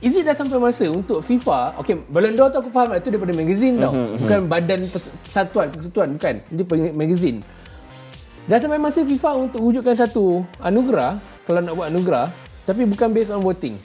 [0.04, 3.08] Is it dah sampai masa untuk FIFA, okay, Ballon d'Or tu aku faham lah, itu
[3.08, 3.96] daripada magazine tau.
[3.96, 4.20] Mm-hmm.
[4.20, 6.36] Bukan badan persatuan, persatuan, bukan.
[6.52, 7.40] Itu magazine.
[8.46, 12.28] Dah sampai masa FIFA untuk wujudkan satu anugerah, kalau nak buat anugerah,
[12.68, 13.80] tapi bukan based on voting.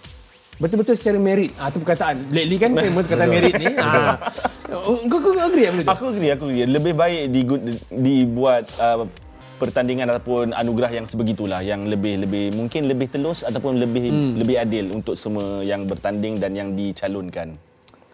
[0.61, 1.57] Betul-betul secara merit.
[1.57, 2.29] Ah tu perkataan.
[2.29, 3.67] Lately kan famous kata merit ni.
[3.81, 4.21] Ah.
[4.69, 5.89] Kau kau agree apa tu?
[5.89, 6.69] Aku agree, aku agree.
[6.69, 7.41] Lebih baik di,
[7.89, 9.09] dibuat uh,
[9.57, 14.33] pertandingan ataupun anugerah yang sebegitulah yang lebih lebih mungkin lebih telus ataupun lebih hmm.
[14.41, 17.57] lebih adil untuk semua yang bertanding dan yang dicalonkan.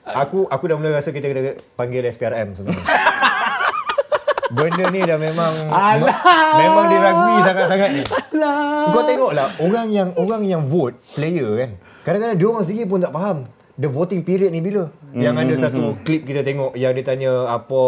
[0.06, 2.86] Aku aku dah mula rasa kita kena panggil SPRM sebenarnya.
[4.56, 6.18] Benda ni dah memang Alah.
[6.54, 8.02] memang diragui sangat-sangat ni.
[8.06, 8.94] Alah.
[8.94, 11.70] Kau tengoklah orang yang orang yang vote player kan.
[12.06, 14.86] Kadang-kadang dia orang sendiri pun tak faham the voting period ni bila.
[14.86, 15.18] Mm-hmm.
[15.18, 15.98] Yang ada hmm, satu hmm.
[16.06, 17.82] klip kita tengok yang dia tanya apa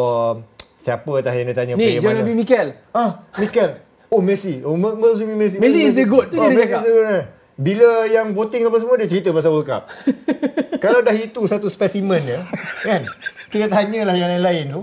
[0.79, 2.71] Siapa tah yang dia tanya Ni, John Nabi Mikel.
[2.95, 3.83] Ah, Mikel.
[4.09, 4.63] Oh, Messi.
[4.63, 5.57] Oh, Messi, Messi.
[5.59, 6.31] Messi is the good.
[6.31, 6.87] Tu oh, dia cakap.
[6.87, 7.25] Eh.
[7.59, 9.91] Bila yang voting apa semua, dia cerita pasal World Cup.
[10.87, 12.47] Kalau dah itu satu spesimen ya,
[12.87, 13.03] kan?
[13.51, 14.83] Kita tanyalah yang lain-lain tu.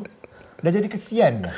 [0.60, 1.56] Dah jadi kesian dah.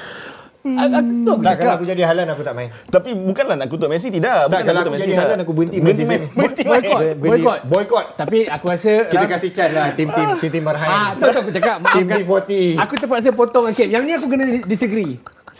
[0.68, 0.98] Hmm.
[1.28, 2.70] Aku tak, kalau aku jadi halan aku tak main.
[2.92, 4.52] Tapi bukanlah nak kutuk Messi tidak.
[4.52, 6.28] Tak, kalau aku jadi halan aku berhenti main season ni.
[6.36, 7.16] Boykot.
[7.24, 7.60] Boykot.
[7.72, 8.06] Boykot.
[8.20, 10.92] Tapi aku rasa kita kasih chance lah tim-tim tim-tim Marhain.
[10.92, 12.04] Ah, tu aku cakap maafkan.
[12.04, 12.52] Tim B40.
[12.84, 13.88] Aku terpaksa potong okay.
[13.88, 15.12] Yang ni aku kena disagree.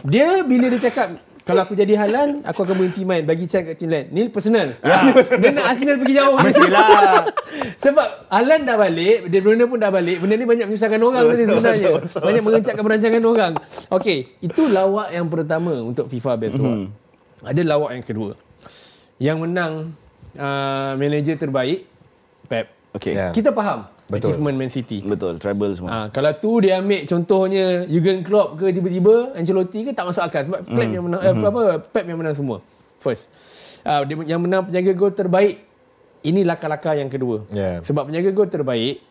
[0.06, 1.16] Dia bila dia cakap
[1.48, 4.12] kalau aku jadi halan, aku akan berhenti main bagi chance kat tim lain.
[4.12, 4.76] Ni personal.
[4.84, 5.16] Ya.
[5.16, 6.36] Dia nak Arsenal pergi jauh.
[6.36, 6.88] Mestilah.
[7.88, 10.20] Sebab Alan dah balik, De Bruyne pun dah balik.
[10.20, 11.88] Benda ni banyak menyusahkan orang betul, sebenarnya.
[11.88, 13.54] Betul, betul, banyak mengencatkan perancangan orang.
[13.96, 16.92] Okey, itu lawak yang pertama untuk FIFA Best Award.
[16.92, 17.48] Mm-hmm.
[17.48, 18.32] Ada lawak yang kedua.
[19.16, 19.74] Yang menang
[20.36, 21.88] uh, manager terbaik,
[22.52, 22.76] Pep.
[22.92, 23.16] Okay.
[23.16, 23.32] Yeah.
[23.32, 23.88] Kita faham.
[24.08, 24.40] Betul.
[24.40, 25.04] achievement Man City.
[25.04, 25.90] Betul, treble semua.
[25.92, 30.48] Ha, kalau tu dia ambil contohnya Jurgen Klopp ke tiba-tiba Ancelotti ke tak masuk akal
[30.48, 30.80] sebab mm.
[30.96, 31.44] yang menang mm-hmm.
[31.44, 32.64] eh, apa Pep yang menang semua.
[33.04, 33.28] First.
[33.84, 35.60] Uh, dia yang menang penjaga gol terbaik
[36.24, 37.44] ini laka-laka yang kedua.
[37.52, 37.84] Yeah.
[37.84, 39.04] Sebab penjaga gol terbaik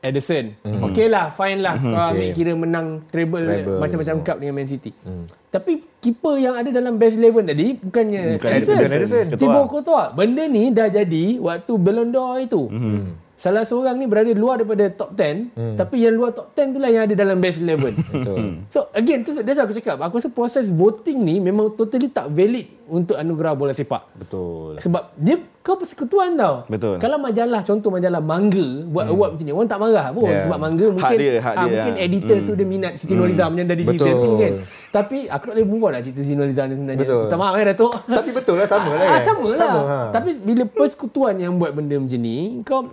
[0.00, 0.56] Ederson.
[0.64, 0.88] Hmm.
[0.88, 1.76] Okey lah, fine lah.
[1.76, 1.92] Hmm.
[1.92, 2.32] Okay.
[2.32, 4.96] kira menang treble, treble macam-macam cup dengan Man City.
[5.04, 5.28] Hmm.
[5.52, 8.76] Tapi keeper yang ada dalam best 11 tadi bukannya Bukan Ederson.
[8.88, 9.26] Ederson.
[9.36, 10.16] Thibaut Courtois.
[10.16, 12.64] Benda ni dah jadi waktu Ballon d'Or itu.
[12.72, 15.76] Hmm salah seorang ni berada luar daripada top 10 hmm.
[15.80, 18.36] tapi yang luar top 10 tu lah yang ada dalam best 11 betul
[18.68, 22.68] so again tu that's aku cakap aku rasa proses voting ni memang totally tak valid
[22.84, 28.20] untuk anugerah bola sepak betul sebab dia kau persekutuan tau betul kalau majalah contoh majalah
[28.20, 29.12] mangga buat hmm.
[29.16, 30.44] award macam ni orang tak marah pun yeah.
[30.44, 32.04] sebab mangga mungkin hak dia, hak ha, dia, mungkin ha.
[32.04, 32.46] editor hmm.
[32.48, 33.18] tu dia minat Siti hmm.
[33.24, 34.52] Nurhaliza macam tadi cerita tu kan
[34.90, 37.24] tapi aku tak boleh move on lah cerita Siti Nurhaliza ni sebenarnya betul.
[37.32, 39.98] tak maaf eh Datuk tapi betul lah sama lah kan sama lah ha.
[40.12, 42.84] tapi bila persekutuan yang buat benda macam ni kau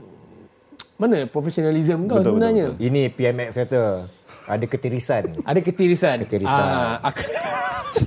[0.97, 2.65] mana profesionalism kau betul, sebenarnya?
[2.73, 2.87] Betul, betul.
[2.89, 3.81] Ini PMX kata
[4.47, 5.23] ada ketirisan.
[5.43, 6.17] Ada ketirisan.
[6.25, 6.65] Ketirisan.
[6.65, 7.21] Ah, aku...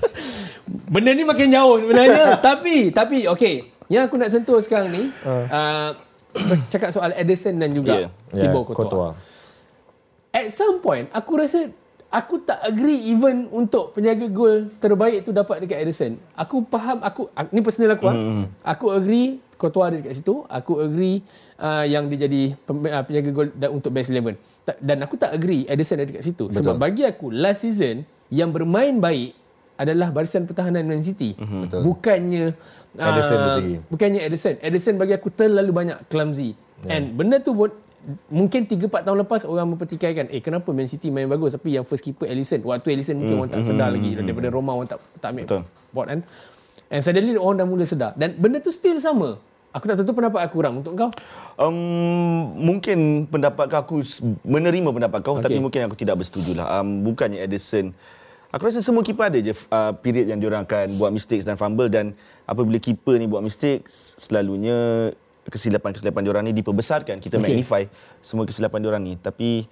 [0.92, 2.35] Benda ni makin jauh sebenarnya.
[2.50, 3.55] tapi, tapi okey.
[3.90, 5.46] Yang aku nak sentuh sekarang ni, uh.
[5.50, 5.90] Uh,
[6.72, 8.11] cakap soal Edison dan juga yeah.
[8.31, 9.14] Thibaut yeah, Courtois.
[10.31, 11.74] At some point, aku rasa
[12.11, 16.18] aku tak agree even untuk penjaga gol terbaik tu dapat dekat Edison.
[16.35, 18.11] Aku faham, aku, ni personal aku.
[18.11, 18.44] Mm.
[18.66, 20.42] Aku agree Courtois ada dekat situ.
[20.51, 21.23] Aku agree
[21.62, 24.35] uh, yang dia jadi uh, penjaga gol untuk best 11.
[24.83, 26.51] Dan aku tak agree Edison ada dekat situ.
[26.51, 26.59] Betul.
[26.59, 29.38] Sebab bagi aku last season yang bermain baik
[29.81, 31.33] adalah barisan pertahanan Man City.
[31.38, 31.61] Mm-hmm.
[31.64, 31.81] Betul.
[31.87, 32.44] Bukannya
[33.01, 33.77] uh, Edison tu sendiri.
[33.88, 34.55] Bukannya Edison.
[34.61, 36.53] Edison bagi aku terlalu banyak clumsy.
[36.85, 36.96] Yeah.
[36.96, 37.73] And benda tu pun
[38.32, 41.84] mungkin 3 4 tahun lepas orang mempertikaikan eh kenapa Man City main bagus tapi yang
[41.84, 44.70] first keeper Alisson waktu Alisson mungkin mm, orang tak sedar mm, lagi mm, daripada Roma
[44.72, 45.62] orang tak tak ambil Betul.
[45.92, 46.20] board kan
[46.88, 49.36] and suddenly orang dah mula sedar dan benda tu still sama
[49.70, 51.14] Aku tak tentu pendapat aku kurang untuk kau.
[51.54, 53.96] Um, mungkin pendapat kau aku
[54.42, 55.46] menerima pendapat kau okay.
[55.46, 56.82] tapi mungkin aku tidak bersetuju lah.
[56.82, 57.94] Um, bukannya Edison.
[58.50, 61.86] Aku rasa semua keeper ada je uh, period yang diorang akan buat mistakes dan fumble
[61.86, 62.18] dan
[62.50, 65.14] apabila keeper ni buat mistakes selalunya
[65.50, 67.18] kesilapan-kesilapan diorang ni diperbesarkan.
[67.18, 67.44] Kita okay.
[67.50, 67.82] magnify
[68.22, 69.18] semua kesilapan diorang ni.
[69.18, 69.66] Tapi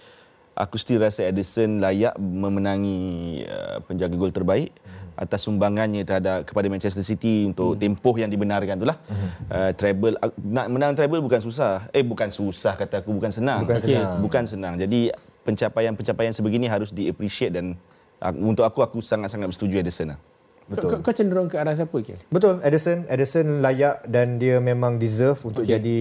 [0.59, 4.75] aku still rasa Edison layak memenangi uh, penjaga gol terbaik
[5.19, 7.81] atas sumbangannya terhadap kepada Manchester City untuk hmm.
[7.83, 8.99] tempoh yang dibenarkan itulah.
[9.11, 9.31] Hmm.
[9.51, 11.91] Uh, treble uh, nak menang treble bukan susah.
[11.91, 13.67] Eh bukan susah kata aku bukan senang.
[13.67, 13.87] Bukan okay.
[13.87, 14.13] senang.
[14.23, 14.75] Bukan senang.
[14.79, 15.11] Jadi
[15.43, 17.75] pencapaian-pencapaian sebegini harus di appreciate dan
[18.23, 20.21] uh, untuk aku aku sangat-sangat bersetuju Edison lah.
[20.69, 21.01] Betul.
[21.01, 22.21] Kau, kau cenderung ke arah siapa ke?
[22.29, 23.09] Betul, Edison.
[23.09, 25.81] Edison layak dan dia memang deserve untuk okay.
[25.81, 25.99] jadi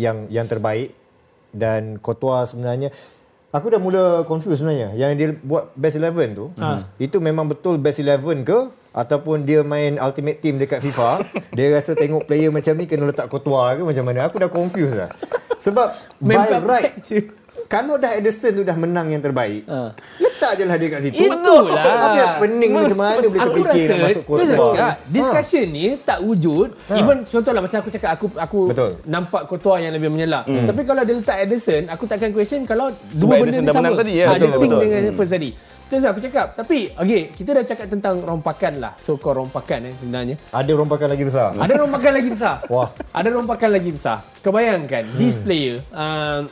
[0.00, 0.96] yang yang terbaik
[1.52, 2.92] dan Courtois sebenarnya
[3.56, 4.92] Aku dah mula confuse sebenarnya.
[4.92, 6.84] Yang dia buat best 11 tu, ha.
[7.00, 8.58] itu memang betul best 11 ke
[8.92, 11.24] ataupun dia main ultimate team dekat FIFA,
[11.56, 14.28] dia rasa tengok player macam ni kena letak kotua ke macam mana.
[14.28, 15.10] Aku dah confuse lah.
[15.56, 15.88] Sebab
[16.20, 17.00] by right,
[17.72, 19.96] kalau dah Edison tu dah menang yang terbaik, uh.
[20.46, 21.22] Letak je lah dia kat situ.
[21.26, 21.84] Itulah.
[22.06, 24.78] Tapi pening Ma- macam mana boleh terfikir nak masuk Courtois.
[24.78, 24.88] Ha.
[25.10, 25.74] Discussion ha.
[25.74, 26.68] ni tak wujud.
[26.86, 26.94] Ha.
[27.02, 28.90] Even contohlah macam aku cakap, aku aku Betul.
[29.10, 30.44] nampak Courtois yang lebih menyelak.
[30.46, 30.66] Hmm.
[30.70, 33.90] Tapi kalau dia letak Edison, aku takkan question kalau Sebab dua benda ni sama.
[33.96, 34.26] Tadi, ya.
[34.30, 35.50] Ha, betul, dia sing dengan first tadi.
[35.86, 36.46] Itu aku cakap.
[36.58, 38.92] Tapi, okay, kita dah cakap tentang rompakan lah.
[38.98, 40.36] So-called rompakan eh, sebenarnya.
[40.50, 41.54] Ada rompakan lagi besar?
[41.54, 42.56] Ada rompakan lagi besar.
[42.66, 42.88] Wah.
[43.14, 44.18] Ada rompakan lagi besar.
[44.42, 45.18] Kebayangkan, hmm.
[45.18, 46.42] this player, uh,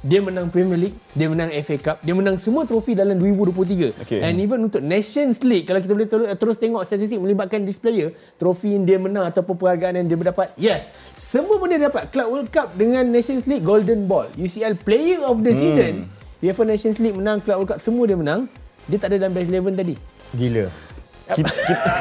[0.00, 4.00] dia menang Premier League, dia menang FA Cup, dia menang semua trofi dalam 2023.
[4.00, 4.24] Okay.
[4.24, 6.08] And even untuk Nations League, kalau kita boleh
[6.40, 10.56] terus tengok statistik melibatkan this player, trofi yang dia menang ataupun penghargaan yang dia berdapat,
[10.56, 10.88] yeah.
[11.20, 12.08] Semua pun dia dapat.
[12.08, 15.60] Club World Cup dengan Nations League Golden Ball, UCL Player of the hmm.
[15.60, 15.94] Season,
[16.40, 18.48] UEFA Nations League menang, Club World Cup, semua dia menang.
[18.88, 19.94] Dia tak ada dalam best 11 tadi.
[20.32, 20.64] Gila.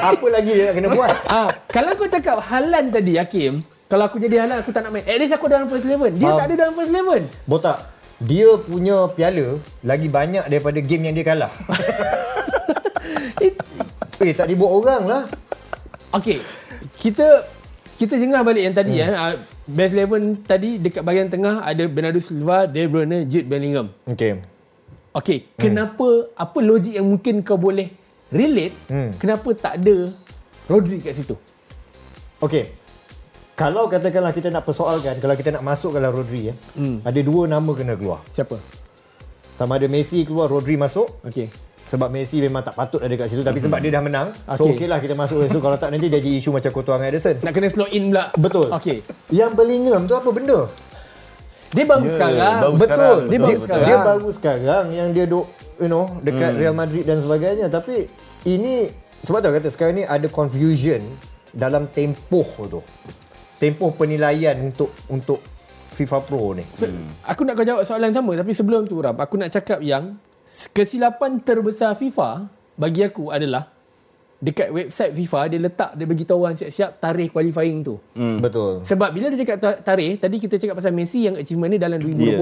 [0.09, 1.12] apa lagi dia nak kena buat?
[1.29, 5.02] Ah, kalau kau cakap Halan tadi, Hakim, kalau aku jadi Halan aku tak nak main.
[5.02, 6.21] At least aku dalam first 11.
[6.21, 7.25] Dia um, tak ada dalam first 11.
[7.49, 7.89] Botak.
[8.21, 11.49] Dia punya piala lagi banyak daripada game yang dia kalah.
[14.30, 15.23] eh tak dibuat orang lah.
[16.13, 16.45] Okay.
[17.02, 17.49] Kita
[17.97, 19.10] kita jengah balik yang tadi hmm.
[19.10, 19.41] eh.
[19.65, 23.89] Best 11 tadi dekat bahagian tengah ada Bernardo Silva, De Bruyne, Jude Bellingham.
[24.06, 24.38] Okay.
[25.17, 25.49] Okay.
[25.58, 25.65] Hmm.
[25.65, 27.89] Kenapa, apa logik yang mungkin kau boleh
[28.30, 29.17] relate, hmm.
[29.17, 30.13] kenapa tak ada
[30.69, 31.34] Rodri kat situ?
[32.38, 32.78] Okay
[33.60, 36.56] kalau katakanlah kita nak persoalkan kalau kita nak masuk kalau Rodri ya.
[36.80, 37.04] Hmm.
[37.04, 38.24] Ada dua nama kena keluar.
[38.32, 38.56] Siapa?
[39.60, 41.19] Sama ada Messi keluar, Rodri masuk.
[41.28, 41.52] Okey.
[41.84, 43.67] Sebab Messi memang tak patut ada kat situ tapi hmm.
[43.67, 44.28] sebab dia dah menang.
[44.48, 44.56] Okay.
[44.56, 47.36] So okeylah kita masuk situ kalau tak nanti jadi isu macam Coutinho dengan Ederson.
[47.43, 48.26] Nak kena slow in pula.
[48.39, 48.67] Betul.
[48.72, 48.98] Okey.
[49.36, 50.60] Yang Bellingham tu apa benda?
[51.76, 52.56] Dia baru yeah, sekarang.
[52.63, 52.88] Baru betul.
[52.88, 53.19] Sekarang.
[53.28, 53.84] Dia, baru sekarang.
[53.84, 55.45] dia baru sekarang yang dia duk
[55.84, 56.60] you know dekat hmm.
[56.63, 58.08] Real Madrid dan sebagainya tapi
[58.48, 58.88] ini
[59.24, 61.04] sebab tu kata sekarang ni ada confusion
[61.52, 62.80] dalam tempoh tu
[63.60, 65.43] tempoh penilaian untuk untuk
[65.93, 66.63] FIFA Pro ni.
[66.72, 67.28] So, hmm.
[67.28, 70.15] Aku nak kau jawab soalan sama tapi sebelum tu Ram, aku nak cakap yang
[70.72, 72.48] kesilapan terbesar FIFA
[72.80, 73.67] bagi aku adalah
[74.39, 78.00] dekat website FIFA dia letak dia bagi tahu orang siap-siap tarikh qualifying tu.
[78.15, 78.39] Hmm.
[78.39, 78.88] Betul.
[78.88, 82.00] Sebab bila dia cakap ta- tarikh, tadi kita cakap pasal Messi yang achievement ni dalam
[82.00, 82.39] 2022.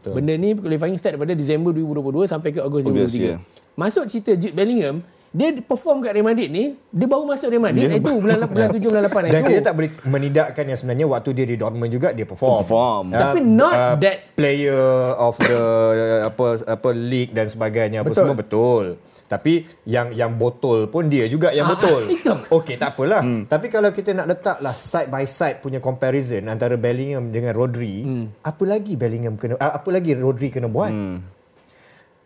[0.00, 0.12] Betul.
[0.16, 3.20] Benda ni qualifying start daripada Disember 2022 sampai ke Ogos Ogos, 2023.
[3.20, 3.36] ya.
[3.76, 7.90] Masuk cerita Jude Bellingham, dia perform kat Real Madrid ni, dia baru masuk Real Madrid
[7.90, 9.50] Dia- itu bulan bulan 7 bulan 8 Dan itu.
[9.50, 12.62] kita tak boleh menidakkan yang sebenarnya waktu dia di Dortmund juga dia perform.
[12.62, 13.04] Perform.
[13.10, 15.62] Ah, Tapi not that- player of the
[16.30, 18.22] apa apa league dan sebagainya apa Betul.
[18.22, 18.86] semua betul.
[19.24, 22.02] Tapi yang yang botol pun dia juga yang Ah, betul.
[22.04, 22.32] ah, itu.
[22.52, 23.18] Okey, tak apalah.
[23.18, 23.42] Hmm.
[23.44, 28.38] Tapi kalau kita nak letaklah side by side punya comparison antara Bellingham dengan Rodri, hmm.
[28.40, 30.94] apa lagi Bellingham kena ah, apa lagi Rodri kena buat?
[30.94, 31.26] Hmm.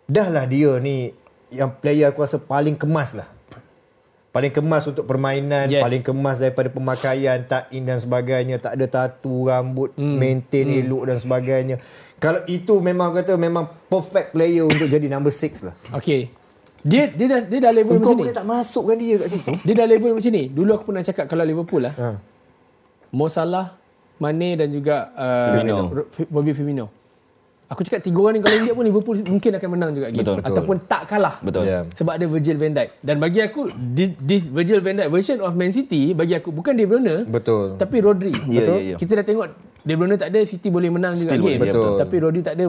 [0.05, 1.09] Dahlah dia ni
[1.53, 3.29] yang player aku rasa paling kemas lah.
[4.29, 5.81] Paling kemas untuk permainan, Yes.
[5.81, 10.17] paling kemas daripada pemakaian, tak in dan sebagainya, tak ada tatu, rambut, hmm.
[10.21, 10.81] maintain hmm.
[10.85, 11.77] elok dan sebagainya.
[12.21, 15.75] Kalau itu memang kata memang perfect player untuk jadi number 6 lah.
[15.97, 16.29] Okey.
[16.87, 18.23] Dia dia dah dia dah level Kau macam ni.
[18.23, 19.51] boleh tak masukkan dia kat situ?
[19.67, 20.45] Dia dah level macam ni.
[20.47, 22.09] Dulu aku pernah cakap kalau Liverpool lah, Ha.
[23.11, 23.75] Mo Salah,
[24.21, 25.85] Mane dan juga uh, Firmino.
[26.31, 26.87] Bobby Firmino.
[27.69, 30.25] Aku cakap tiga orang ni kalau ingat pun Liverpool mungkin akan menang juga game.
[30.25, 30.41] Betul.
[30.41, 30.49] Betul.
[30.49, 31.37] Ataupun tak kalah.
[31.39, 31.63] Betul.
[31.63, 31.85] Ya.
[31.93, 32.89] Sebab ada Virgil van Dijk.
[32.99, 36.73] Dan bagi aku, thi- this Virgil van Dijk version of Man City, bagi aku bukan
[36.73, 37.77] De Bruyne, Betul.
[37.77, 38.33] tapi Rodri.
[38.49, 38.79] Ya, Betul?
[38.79, 38.97] ya, ya.
[38.97, 39.47] Kita dah tengok
[39.79, 41.61] De Bruyne tak ada, City boleh menang juga Still game.
[41.61, 41.93] boleh, betul.
[42.01, 42.65] Tapi Rodri tak ada,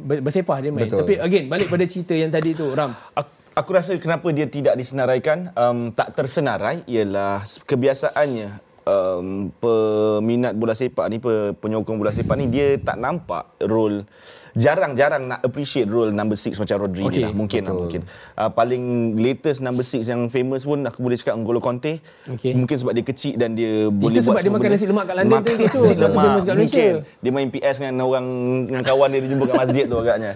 [0.00, 0.88] ber- bersepah dia main.
[0.88, 0.98] Betul.
[1.04, 2.96] Tapi again, balik pada cerita yang tadi tu, Ram.
[3.12, 10.76] Aku, aku rasa kenapa dia tidak disenaraikan, um, tak tersenarai ialah kebiasaannya um, peminat bola
[10.76, 14.04] sepak ni, pe, penyokong bola sepak ni dia tak nampak role
[14.54, 17.82] jarang-jarang nak appreciate role number 6 macam Rodri okay, ni lah mungkin lah betul.
[17.82, 18.00] mungkin.
[18.38, 18.84] Uh, paling
[19.18, 21.98] latest number 6 yang famous pun aku boleh cakap N'Golo Conte.
[22.30, 22.54] Okey.
[22.54, 24.78] Mungkin sebab dia kecil dan dia boleh sebab buat dia semua makan benda.
[24.78, 25.82] nasi lemak kat London tu, Makan kecoh.
[25.82, 26.24] nasi Sebab tu lemak.
[26.24, 26.78] famous kat Malaysia.
[26.78, 27.18] Mungkin.
[27.18, 28.26] Dia main PS dengan orang
[28.70, 30.32] dengan kawan dia dia jumpa kat masjid tu agaknya.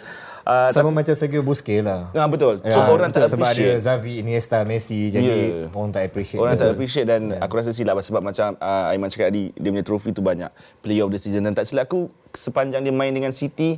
[0.49, 2.09] Uh, Sama macam Sergio Busquets lah.
[2.17, 2.65] Ah betul.
[2.65, 3.85] So Ya, orang tak sebab appreciate.
[3.85, 5.69] ada Xavi, Iniesta, Messi jadi Ya.
[5.77, 6.41] orang tak appreciate.
[6.41, 6.77] Orang tak Betul.
[6.81, 7.45] appreciate dan yeah.
[7.45, 10.49] aku rasa silap sebab macam uh, Aiman cakap tadi dia punya trofi tu banyak
[10.81, 13.77] player of the season dan tak silap aku sepanjang dia main dengan City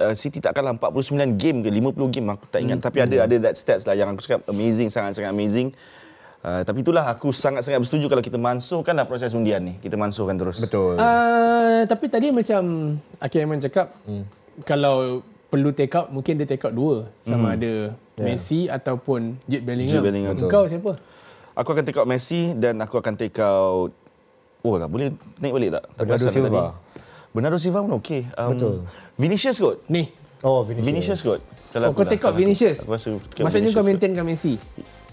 [0.00, 2.86] uh, City tak kalah 49 game ke 50 game aku tak ingat hmm.
[2.88, 5.76] tapi ada ada that stats lah yang aku cakap amazing sangat-sangat amazing.
[6.40, 9.76] Uh, tapi itulah aku sangat-sangat bersetuju kalau kita mansuhkanlah proses undian ni.
[9.76, 10.58] Kita mansuhkan terus.
[10.58, 10.96] Betul.
[10.96, 14.24] Uh, tapi tadi macam Akhil Aiman cakap hmm.
[14.64, 15.20] kalau
[15.52, 18.28] perlu take out mungkin dia take out dua sama ada Ya.
[18.28, 20.00] Messi ataupun Jude Bellingham.
[20.00, 20.36] Jude Bellingham.
[20.36, 20.48] Betul.
[20.52, 20.92] Kau siapa?
[21.56, 23.88] Aku akan take out Messi dan aku akan take out
[24.62, 25.84] Oh lah boleh naik balik tak?
[25.96, 26.48] Tak Bernardo perasan Silva.
[26.52, 26.70] tadi.
[27.32, 28.20] Bernardo Silva pun okey.
[28.36, 28.74] Um, Betul.
[29.16, 29.76] Vinicius kot.
[29.88, 30.12] Ni.
[30.44, 30.86] Oh, Vinicius.
[30.86, 31.40] Vinicius kot.
[31.74, 32.84] Oh, kau take out Vinicius.
[32.84, 33.88] Aku rasa take out Maksudnya Vinicius kau kot.
[33.90, 34.52] maintainkan Messi.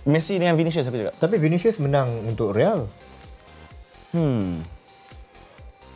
[0.05, 1.15] Messi dengan Vinicius aku cakap.
[1.17, 2.85] Tapi Vinicius menang untuk Real.
[4.13, 4.61] Hmm.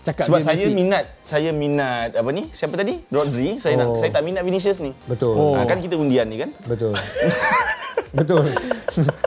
[0.03, 0.75] Cakap Sebab dia saya Messi.
[0.75, 2.43] minat saya minat apa ni?
[2.49, 2.99] Siapa tadi?
[3.07, 3.55] Rodri.
[3.55, 3.95] Saya nak Oh.
[3.95, 4.91] saya tak minat Vinicius ni.
[5.05, 5.31] Betul.
[5.31, 5.55] Oh.
[5.55, 6.51] Ha, kan kita undian ni kan?
[6.63, 6.91] Betul.
[8.13, 8.45] Betul.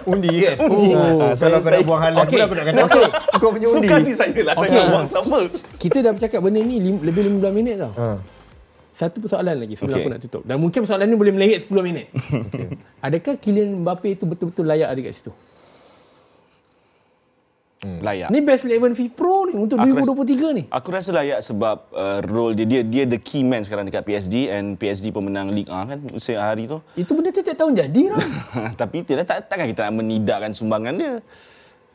[0.05, 0.57] undi kan?
[0.63, 0.93] Undi.
[0.95, 2.29] Oh, Ah, kalau saya- kau nak saya- buang halan Okey.
[2.31, 3.07] pun aku nak kata Okey.
[3.35, 3.79] kau punya undi.
[3.83, 4.77] Suka hati saya lah saya Okey.
[4.77, 5.39] nak buang siapa.
[5.77, 7.93] Kita dah bercakap benda ni lim, lebih 15 minit tau.
[7.93, 8.07] Ha.
[8.93, 10.03] Satu persoalan lagi sebelum Okey.
[10.03, 10.43] aku nak tutup.
[10.45, 12.07] Dan mungkin persoalan ni boleh melengit 10 minit.
[13.07, 15.33] Adakah Kylian Mbappe itu betul-betul layak ada kat situ?
[17.99, 18.29] Layak.
[18.29, 20.63] Ni best 11 FIFA Pro ni untuk Aku rasa- 2023 ni.
[20.69, 24.49] Aku rasa layak sebab uh, role dia, dia dia the key man sekarang dekat PSG
[24.49, 26.79] and PSG pemenang Ligue 1 kan usia hari tu.
[26.93, 28.23] Itu benda tu tiap tahun jadi Ram.
[28.81, 31.15] Tapi tidak tak, takkan kita nak menidakkan sumbangan dia.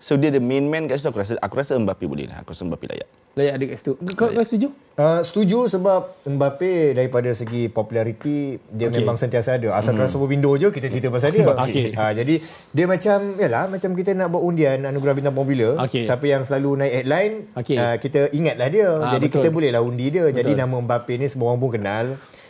[0.02, 2.42] So dia the main man kat situ aku rasa aku rasa Mbappe boleh lah.
[2.42, 3.06] Aku rasa Mbappe layak.
[3.38, 3.92] layak ada kat situ.
[4.18, 4.74] Kau, kau setuju?
[4.98, 8.98] Uh, setuju sebab Mbappe daripada segi populariti dia okay.
[8.98, 9.78] memang sentiasa ada.
[9.78, 11.46] Asal transfer window je kita cerita pasal dia.
[11.70, 11.94] Okey.
[11.94, 12.42] Uh, jadi
[12.74, 15.86] dia macam yalah macam kita nak buat undian anugerah bintang Formula.
[15.86, 16.02] Okey.
[16.02, 17.78] Siapa yang selalu naik headline Okey.
[17.78, 18.90] uh, kita ingatlah dia.
[18.98, 19.38] Ah, jadi betul.
[19.38, 20.26] kita bolehlah undi dia.
[20.26, 20.38] Betul.
[20.42, 22.06] Jadi nama Mbappe ni semua orang pun kenal.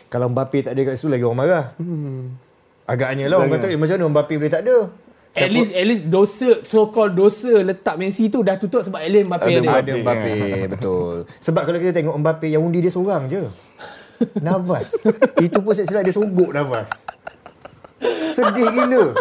[0.07, 1.65] Kalau Mbappe tak ada kat situ lagi orang marah.
[1.75, 2.31] Hmm.
[2.87, 4.77] Agaknya lah orang kata eh, macam mana Mbappe boleh tak ada?
[5.31, 9.31] At least, at least dosa, so called dosa letak Messi tu dah tutup sebab Ellen
[9.31, 9.71] Mbappe Ada ada.
[9.79, 10.35] Ada Mbappe,
[10.75, 11.15] betul.
[11.39, 13.47] Sebab kalau kita tengok Mbappe yang undi dia seorang je.
[14.45, 14.91] Navas.
[15.39, 17.07] Itu pun silap dia sogok Navas.
[18.35, 19.15] Sedih gila.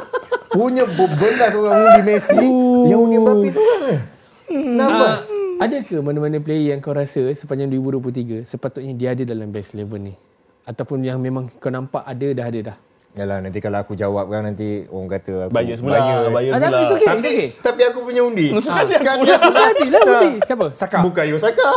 [0.50, 2.46] Punya berbelas orang undi Messi,
[2.90, 3.98] yang undi Mbappe seorang je.
[4.50, 5.30] Navas.
[5.62, 9.86] Ah, adakah mana-mana player yang kau rasa sepanjang 2023 sepatutnya dia ada dalam best 11
[10.02, 10.18] ni?
[10.66, 12.78] Ataupun yang memang kau nampak ada dah ada dah?
[13.10, 15.98] Yalah nanti kalau aku jawab kan nanti orang kata aku Bias pula,
[16.30, 16.78] bias Ada pula.
[16.78, 17.48] apa okay, Tapi, okay.
[17.58, 18.54] tapi aku punya undi.
[18.54, 19.24] Suka hati Suka aku.
[19.26, 20.30] Suka hati lah undi.
[20.46, 20.66] Siapa?
[20.78, 20.98] Saka.
[21.02, 21.70] Bukayo Saka.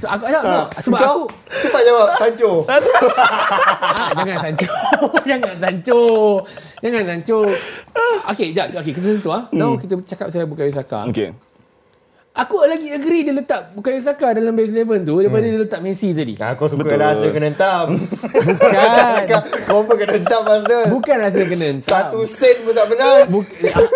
[0.00, 1.22] So, aku, aku, aku, sebab Kau aku
[1.60, 2.52] cepat jawab Sancho.
[2.72, 4.70] ah, jangan Sancho.
[5.28, 6.00] jangan Sancho.
[6.80, 7.38] Jangan Sancho.
[8.32, 8.66] Okey, jap.
[8.72, 9.44] Okey, kita tentu ah.
[9.52, 11.04] Now kita cakap pasal Bukayo Saka.
[11.12, 11.51] Okey.
[12.32, 15.52] Aku lagi agree dia letak bukan Saka dalam base 11 tu daripada Hmm.
[15.52, 16.32] dia letak Messi tadi.
[16.34, 16.96] Nah, kau suka Betul.
[16.96, 17.86] lah Arsenal kena hentam.
[17.92, 19.24] Bukan.
[19.68, 20.84] kau pun kena hentam Arsenal.
[20.88, 21.92] Bukan Arsenal kena hentam.
[21.92, 23.18] Satu sen pun tak menang.
[23.28, 23.52] Buk-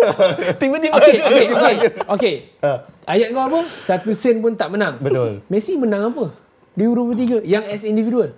[0.60, 1.76] Tiba-tiba Okey, okey, okey.
[2.06, 2.34] Okey.
[2.60, 2.78] Ah.
[3.08, 3.60] Ayat kau apa?
[3.64, 5.00] Satu sen pun tak menang.
[5.00, 5.40] Betul.
[5.48, 6.28] Messi menang apa?
[6.76, 8.36] 2023 yang as individual.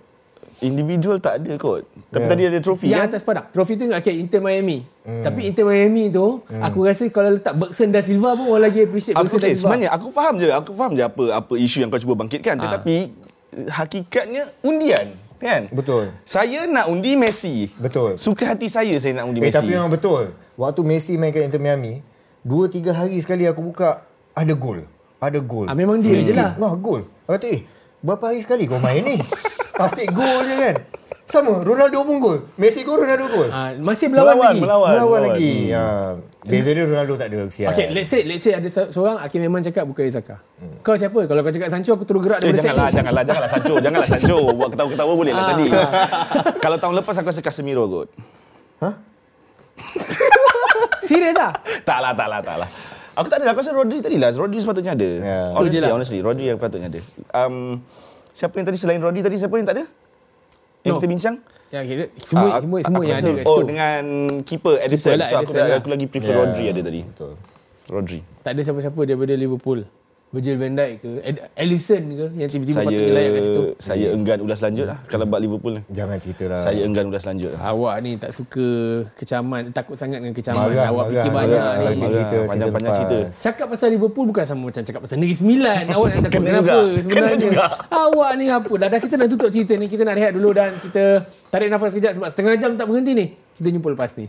[0.61, 1.87] Individual tak ada kot.
[2.09, 2.29] Tapi Ya.
[2.29, 3.09] tadi ada trofi Yang kan?
[3.09, 3.47] atas padang.
[3.49, 4.83] Trofi tu okey Inter Miami.
[5.03, 5.23] Hmm.
[5.23, 9.15] Tapi Inter Miami tu aku rasa kalau letak Bergson dan Silva pun orang lagi appreciate
[9.15, 9.63] Aku Bergson dan okay, Silva.
[9.69, 12.63] sebenarnya aku faham je, aku faham je apa apa isu yang kau cuba bangkitkan Ah.
[12.65, 12.95] tetapi
[13.69, 15.71] hakikatnya undian kan?
[15.71, 16.11] Betul.
[16.25, 17.71] Saya nak undi Messi.
[17.73, 18.19] Betul.
[18.19, 19.55] Suka hati saya saya nak undi Eh, Messi.
[19.55, 20.35] tapi memang betul.
[20.55, 22.03] Waktu Messi main kat Inter Miami,
[22.41, 24.83] dua tiga hari sekali aku buka, ada gol.
[25.17, 25.67] Ada gol.
[25.67, 26.55] Ah, memang dia je lah.
[26.57, 27.03] Wah, gol.
[27.25, 27.61] Aku kata, eh,
[28.01, 29.19] berapa hari sekali kau main ni?
[29.79, 30.77] Asyik gol je kan?
[31.25, 32.39] Sama, Ronaldo pun gol.
[32.57, 33.49] Messi gol, Ronaldo gol.
[33.49, 34.61] Ah, masih berlawan Melawan, lagi.
[34.61, 34.91] melawan.
[34.91, 35.53] Melawan lagi.
[35.69, 35.85] Ha,
[36.43, 37.69] beza dia Ronaldo tak ada kesian.
[37.69, 40.41] Okay, let's say let's say ada se- seorang Hakim memang cakap bukan Isaka.
[40.57, 40.81] Hmm.
[40.81, 41.21] Kau siapa?
[41.23, 42.97] Kalau kau cakap Sancho aku terus gerak Eh, janganlah, set.
[42.97, 44.37] janganlah, janganlah Sancho, janganlah Sancho.
[44.57, 45.49] Buat ketawa-ketawa boleh lah Ah.
[45.53, 45.67] tadi.
[46.65, 48.09] Kalau tahun lepas aku rasa Casemiro kot.
[51.03, 51.53] Serius ah?
[51.83, 52.69] Tak lah, tak lah, tak lah.
[53.15, 54.31] Aku tak ada, aku rasa Rodri tadi lah.
[54.31, 55.11] Rodri sepatutnya ada.
[55.11, 55.39] Ya.
[55.51, 55.91] Tu Honestly, lah.
[55.91, 57.01] honestly, Rodri yang patutnya ada.
[57.35, 57.83] Um,
[58.39, 59.85] siapa yang tadi selain Rodri tadi, siapa yang tak ada?
[60.81, 60.99] Yang No.
[61.03, 61.37] kita bincang?
[61.69, 61.81] Ya,
[62.17, 64.03] semua Ah, semua aku semua yang rasa- ada kat Oh, dengan
[64.41, 65.11] keeper Edison.
[65.13, 65.77] lah, so aku, Ederson lah.
[65.77, 67.01] aku lagi prefer Ya, Rodri ada tadi.
[67.03, 67.33] Betul.
[67.89, 68.19] Rodri.
[68.41, 69.81] Tak ada siapa-siapa daripada Liverpool.
[70.29, 73.63] Virgil van Dijk ke, Ed- Alisson ke yang tiba-tiba Saya patut layak kat situ.
[73.79, 75.83] saya enggan ulas lanjut lah kalau bab Liverpool ni.
[75.89, 76.59] Jangan cerita lah.
[76.59, 77.61] Saya enggan ulas lanjut lah.
[77.67, 78.67] Awak ni tak suka
[79.15, 80.69] kecaman, takut sangat dengan kecaman.
[80.69, 81.41] Marah, Awak marah, fikir marah.
[81.41, 81.91] banyak Marah.
[81.91, 82.05] ni.
[82.05, 83.19] Cerita panjang-panjang cerita.
[83.43, 85.83] Cakap pasal Liverpool bukan sama macam cakap pasal Negeri Sembilan.
[85.97, 86.77] Awak nak takut Kena kenapa juga.
[86.79, 87.37] Kena sebenarnya.
[87.41, 87.65] juga.
[87.89, 88.73] Awak ni apa?
[88.75, 89.87] Dah, dah kita nak tutup cerita ni.
[89.87, 91.05] Kita nak rehat dulu dan kita
[91.49, 93.27] tarik nafas sekejap sebab setengah jam tak berhenti ni.
[93.57, 94.29] Kita jumpa lepas ni.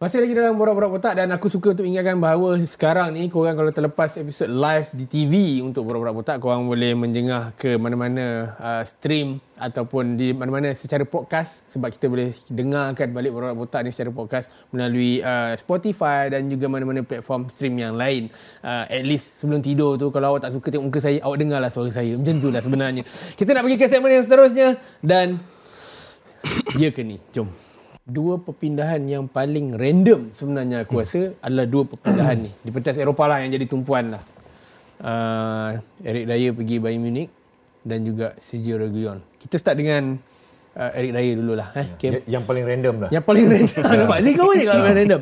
[0.00, 3.68] Masih lagi dalam Borak-Borak Botak dan aku suka untuk ingatkan bahawa sekarang ni korang kalau
[3.68, 9.44] terlepas episod live di TV untuk Borak-Borak Botak korang boleh menjengah ke mana-mana uh, stream
[9.60, 14.48] ataupun di mana-mana secara podcast sebab kita boleh dengarkan balik Borak-Borak Botak ni secara podcast
[14.72, 18.32] melalui uh, Spotify dan juga mana-mana platform stream yang lain.
[18.64, 21.68] Uh, at least sebelum tidur tu kalau awak tak suka tengok muka saya, awak dengarlah
[21.68, 22.16] suara saya.
[22.16, 23.04] Macam tu lah sebenarnya.
[23.36, 25.36] Kita nak pergi ke segmen yang seterusnya dan
[26.80, 27.20] Ya ke ni?
[27.36, 27.52] Jom.
[28.10, 32.50] Dua perpindahan yang paling random sebenarnya aku rasa adalah dua perpindahan ni.
[32.50, 34.22] Di pentas Eropah lah yang jadi tumpuan lah.
[34.98, 37.30] Uh, Eric Dyer pergi Bayern Munich
[37.80, 39.22] dan juga Sergio Reguilon.
[39.38, 40.18] Kita start dengan
[40.74, 41.68] uh, Eric Dyer dululah.
[41.72, 42.10] Eh, Kim.
[42.18, 43.10] Ya- Yang paling random lah.
[43.10, 43.80] Yang paling random.
[43.94, 44.18] Nampak?
[44.20, 45.20] Ni kau ni kalau paling random.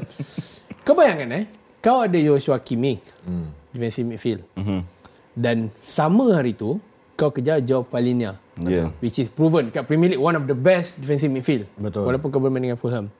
[0.80, 1.44] Kau bayangkan eh.
[1.78, 3.04] Kau ada Joshua Kimmich.
[3.22, 3.52] Hmm.
[3.68, 4.42] Defensive midfield.
[4.56, 4.80] Mhm.
[5.38, 6.80] Dan sama hari tu,
[7.18, 8.38] kau kejar Joe Palinia.
[8.56, 8.94] Ya.
[8.98, 11.66] Which is proven kat Premier League one of the best defensive midfield.
[11.74, 12.06] Betul.
[12.06, 13.10] Walaupun kau bermain dengan Fulham.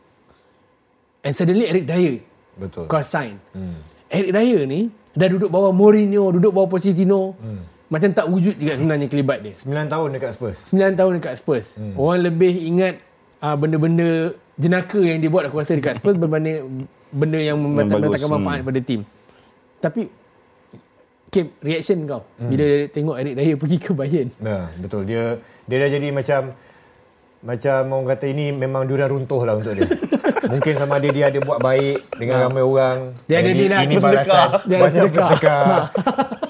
[1.21, 2.23] And suddenly Eric Dyer
[2.55, 2.87] Betul.
[2.87, 3.43] kau sign.
[3.51, 3.75] Hmm.
[4.07, 7.35] Eric Dyer ni dah duduk bawah Mourinho, duduk bawah Pochettino.
[7.35, 7.67] Hmm.
[7.89, 9.51] Macam tak wujud juga sebenarnya kelibat dia.
[9.51, 10.59] 9 tahun dekat Spurs.
[10.71, 11.67] 9 tahun dekat Spurs.
[11.75, 11.97] Hmm.
[11.97, 13.03] Orang lebih ingat
[13.41, 17.91] uh, benda-benda jenaka yang dia buat aku rasa dekat Spurs berbanding benda yang bagus.
[17.91, 18.69] membatangkan manfaat Hmm.
[18.69, 19.01] pada tim.
[19.79, 20.01] Tapi
[21.29, 22.49] Kim, reaction kau hmm.
[22.49, 24.29] bila tengok Eric Dyer pergi ke Bayern.
[24.41, 25.05] Nah, betul.
[25.05, 25.37] Dia
[25.69, 26.41] dia dah jadi macam
[27.39, 29.87] macam orang kata ini memang durian runtuh lah untuk dia.
[30.53, 32.99] Mungkin sama ada dia ada buat baik dengan ramai orang.
[33.29, 34.47] Dia ada Ini- ini bersedekah.
[34.65, 35.65] Dia ada Banyak bersedekah.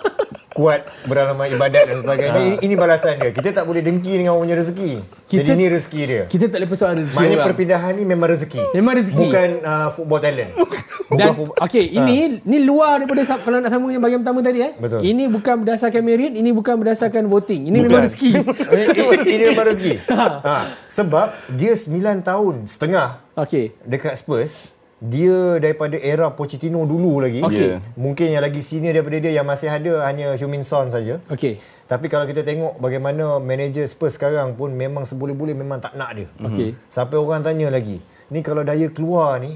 [0.59, 2.35] Kuat beramal ibadat dan sebagainya.
[2.35, 3.31] Ini, ini balasan dia.
[3.31, 4.91] Kita tak boleh dengki dengan orang punya rezeki.
[5.25, 6.23] Kita- Jadi ini rezeki dia.
[6.27, 7.47] Kita tak boleh persoalan rezeki Maknanya orang.
[7.47, 8.63] perpindahan ni memang rezeki.
[8.75, 9.23] Memang rezeki.
[9.23, 10.51] Bukan uh, football talent.
[11.09, 11.57] Bukan Dan football.
[11.63, 14.73] okey, ini ni luar daripada kalau nak sambung yang bahagian pertama tadi eh.
[14.75, 15.01] Betul.
[15.01, 17.65] Ini bukan berdasarkan merit, ini bukan berdasarkan voting.
[17.65, 17.89] Ini Bukan.
[17.89, 18.31] memang rezeki.
[18.37, 18.85] ini,
[19.35, 19.95] ini memang rezeki.
[20.45, 23.73] ha, sebab dia 9 tahun setengah okey.
[23.85, 27.79] dekat Spurs dia daripada era Pochettino dulu lagi Okey.
[27.79, 27.81] Yeah.
[27.95, 31.55] mungkin yang lagi senior daripada dia yang masih ada hanya Heung-min Son saja Okey.
[31.87, 36.27] tapi kalau kita tengok bagaimana manager Spurs sekarang pun memang seboleh-boleh memang tak nak dia
[36.43, 36.75] Okey.
[36.91, 38.03] sampai orang tanya lagi
[38.35, 39.55] ni kalau Daya keluar ni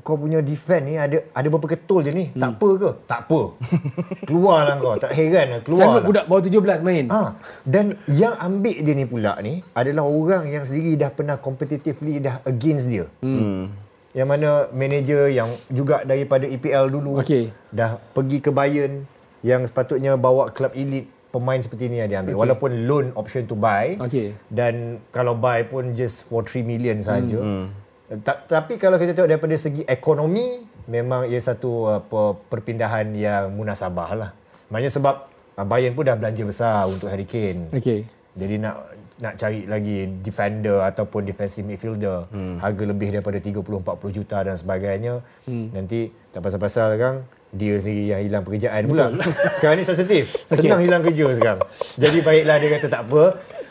[0.00, 2.40] kau punya defend ni ada ada berapa ketul je ni hmm.
[2.40, 3.40] tak apa ke tak apa
[4.28, 6.08] keluarlah kau tak heran lah keluar Sanggup lah.
[6.08, 6.42] budak bawah
[6.80, 7.04] 17 main.
[7.12, 7.36] Ah,
[7.68, 12.40] dan yang ambil dia ni pula ni adalah orang yang sendiri dah pernah competitively dah
[12.48, 13.04] against dia.
[13.20, 13.68] Hmm.
[14.12, 17.48] Yang mana manager yang juga daripada EPL dulu Okey.
[17.72, 19.08] dah pergi ke Bayern
[19.40, 22.36] yang sepatutnya bawa klub elite pemain seperti ni yang dia ambil.
[22.36, 22.42] Okay.
[22.44, 24.36] Walaupun loan option to buy Okey.
[24.52, 27.40] dan kalau buy pun just for 3 million saja.
[27.40, 27.72] Hmm.
[28.20, 34.10] Ta- tapi kalau kita tengok daripada segi ekonomi memang ia satu apa perpindahan yang munasabah
[34.12, 34.30] lah.
[34.68, 35.14] Maknanya sebab
[35.56, 37.72] ah, Bayern pun dah belanja besar untuk Harry Kane.
[37.72, 38.04] Okey.
[38.36, 38.91] Jadi nak
[39.22, 42.58] nak cari lagi defender ataupun defensive midfielder hmm.
[42.58, 45.66] harga lebih daripada 30 40 juta dan sebagainya hmm.
[45.70, 47.14] nanti tak pasal-pasal kan
[47.52, 49.12] dia sendiri yang hilang pekerjaan pula.
[49.60, 50.32] sekarang ni sensitif.
[50.56, 50.88] Senang okay.
[50.88, 51.60] hilang kerja sekarang.
[52.00, 53.22] Jadi baiklah dia kata tak apa.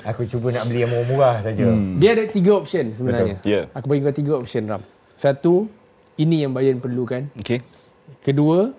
[0.05, 1.65] Aku cuba nak beli yang murah-murah saja.
[1.65, 1.97] Hmm.
[1.97, 3.41] Dia ada tiga option sebenarnya.
[3.41, 3.73] Yeah.
[3.73, 4.85] Aku bagi kau tiga option Ram.
[5.17, 5.65] Satu,
[6.17, 7.29] ini yang Bayern perlukan.
[7.37, 7.65] Okay.
[8.21, 8.69] Kedua,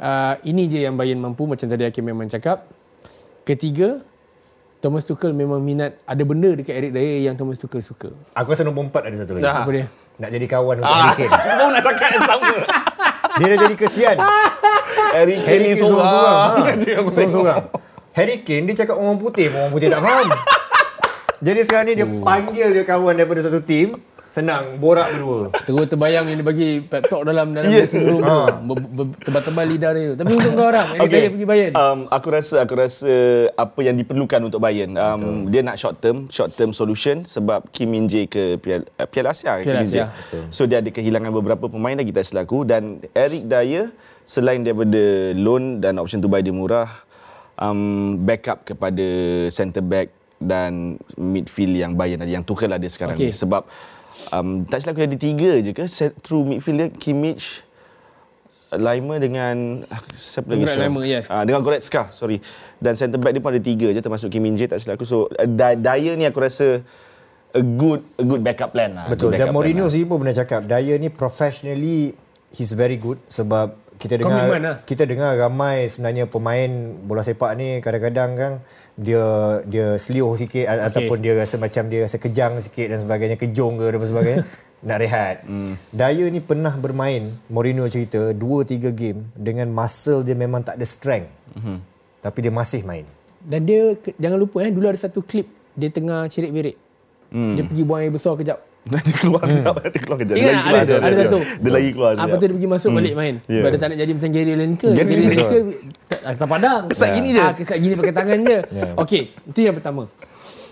[0.00, 2.68] uh, ini je yang Bayern mampu macam tadi Hakim memang cakap.
[3.48, 4.04] Ketiga,
[4.82, 8.10] Thomas Tuchel memang minat ada benda dekat Eric Dyer yang Thomas Tuchel suka.
[8.34, 9.46] Aku rasa nombor empat ada satu lagi.
[9.46, 9.86] Apa dia?
[10.18, 10.98] Nak jadi kawan untuk ah.
[11.06, 11.38] Harry Kane.
[11.62, 12.54] Kau nak cakap yang sama.
[13.38, 14.16] Dia dah jadi kesian.
[15.14, 16.10] Harry Kane Harry Kane seorang.
[16.10, 17.06] seorang-seorang.
[17.06, 17.10] Ha.
[17.14, 17.58] Seorang-seorang.
[18.12, 20.28] Harry Kane dia cakap orang putih, orang putih tak faham.
[21.46, 23.94] Jadi sekarang ni dia panggil dia kawan daripada satu tim.
[24.32, 25.52] Senang, borak berdua.
[25.68, 27.84] Terus terbayang yang dia bagi pep talk dalam dalam yeah.
[27.84, 28.38] dressing room tu.
[28.72, 30.10] Ber- Tebal-tebal lidah dia.
[30.16, 31.28] Tapi untuk kau orang, Okay.
[31.28, 31.72] Dyer pergi Bayern.
[31.76, 33.12] Um, aku rasa aku rasa
[33.52, 34.96] apa yang diperlukan untuk Bayern.
[34.96, 39.04] Um, dia nak short term, short term solution sebab Kim Min Jae ke Piala, uh,
[39.04, 39.60] Piala Asia.
[39.60, 39.84] Piala.
[39.84, 40.08] Asia.
[40.48, 43.92] So dia ada kehilangan beberapa pemain lagi tak selaku dan Eric Dyer
[44.24, 46.88] selain daripada loan dan option to buy dia murah,
[47.60, 49.04] um, backup kepada
[49.52, 50.08] centre back
[50.40, 53.28] dan midfield yang Bayern ada yang Tuchel ada sekarang Okay.
[53.28, 53.68] ni sebab
[54.32, 57.66] um, tak selaku ada tiga je ke set through midfield dia Kimmich
[58.72, 60.64] Laimer dengan ah, siapa lagi?
[60.64, 60.88] Seorang?
[60.88, 61.28] Laimer, yes.
[61.28, 62.40] Ah, dengan Goretzka, sorry.
[62.80, 65.04] Dan centre back dia pun ada tiga je termasuk Kim Min Jae tak silap aku.
[65.04, 66.80] So uh, Dy- Dyer ni aku rasa
[67.52, 69.12] a good a good backup plan lah.
[69.12, 69.36] Betul.
[69.36, 69.92] Dan Mourinho lah.
[69.92, 72.16] sendiri pun pernah cakap, Dyer ni professionally
[72.48, 74.76] he's very good sebab kita dengar Komitmen lah.
[74.82, 76.70] kita dengar ramai sebenarnya pemain
[77.06, 78.52] bola sepak ni kadang-kadang kan
[78.98, 79.22] dia
[79.62, 80.86] dia selioh sikit okay.
[80.90, 84.42] ataupun dia rasa macam dia rasa kejang sikit dan sebagainya kejong ke dan sebagainya
[84.82, 85.46] nak rehat.
[85.46, 85.78] Hmm.
[85.94, 90.86] Dyer ni pernah bermain Mourinho cerita 2 3 game dengan muscle dia memang tak ada
[90.86, 91.30] strength.
[91.54, 91.78] Hmm.
[92.18, 93.06] Tapi dia masih main.
[93.42, 95.46] Dan dia, jangan lupa eh, dulu ada satu klip
[95.78, 96.76] dia tengah cerit berit.
[97.30, 97.54] Hmm.
[97.54, 98.58] Dia pergi buang air besar kejap.
[98.82, 100.34] Dia keluar kejap, dia keluar kejap.
[100.34, 101.38] Dia Ingat lagi ada, keluar, ada, dia- satu.
[101.38, 103.34] Dia lagi keluar Apa tu dia pergi masuk balik main.
[103.46, 103.54] Yeah.
[103.54, 104.92] Sebab dia tak nak jadi macam Gary Lineker.
[104.92, 105.62] Gary Gary Lineker.
[105.62, 106.82] Lineker tak, padang.
[106.86, 107.42] Kesat gini je.
[107.42, 108.58] Ah, kesat gini pakai tangan je.
[109.02, 110.02] Okey, itu yang pertama.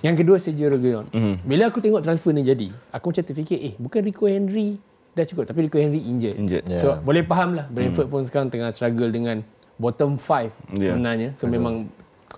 [0.00, 1.06] Yang kedua Sergio Reguilon.
[1.10, 1.34] Mhm.
[1.44, 4.80] Bila aku tengok transfer ni jadi, aku macam terfikir, eh bukan Rico Henry
[5.10, 6.34] dah cukup tapi Rico Henry injured.
[6.34, 6.64] Injured.
[6.78, 9.42] So boleh faham lah Brentford pun sekarang tengah struggle dengan
[9.76, 10.94] bottom 5 Yeah.
[10.94, 11.28] sebenarnya.
[11.36, 11.90] So memang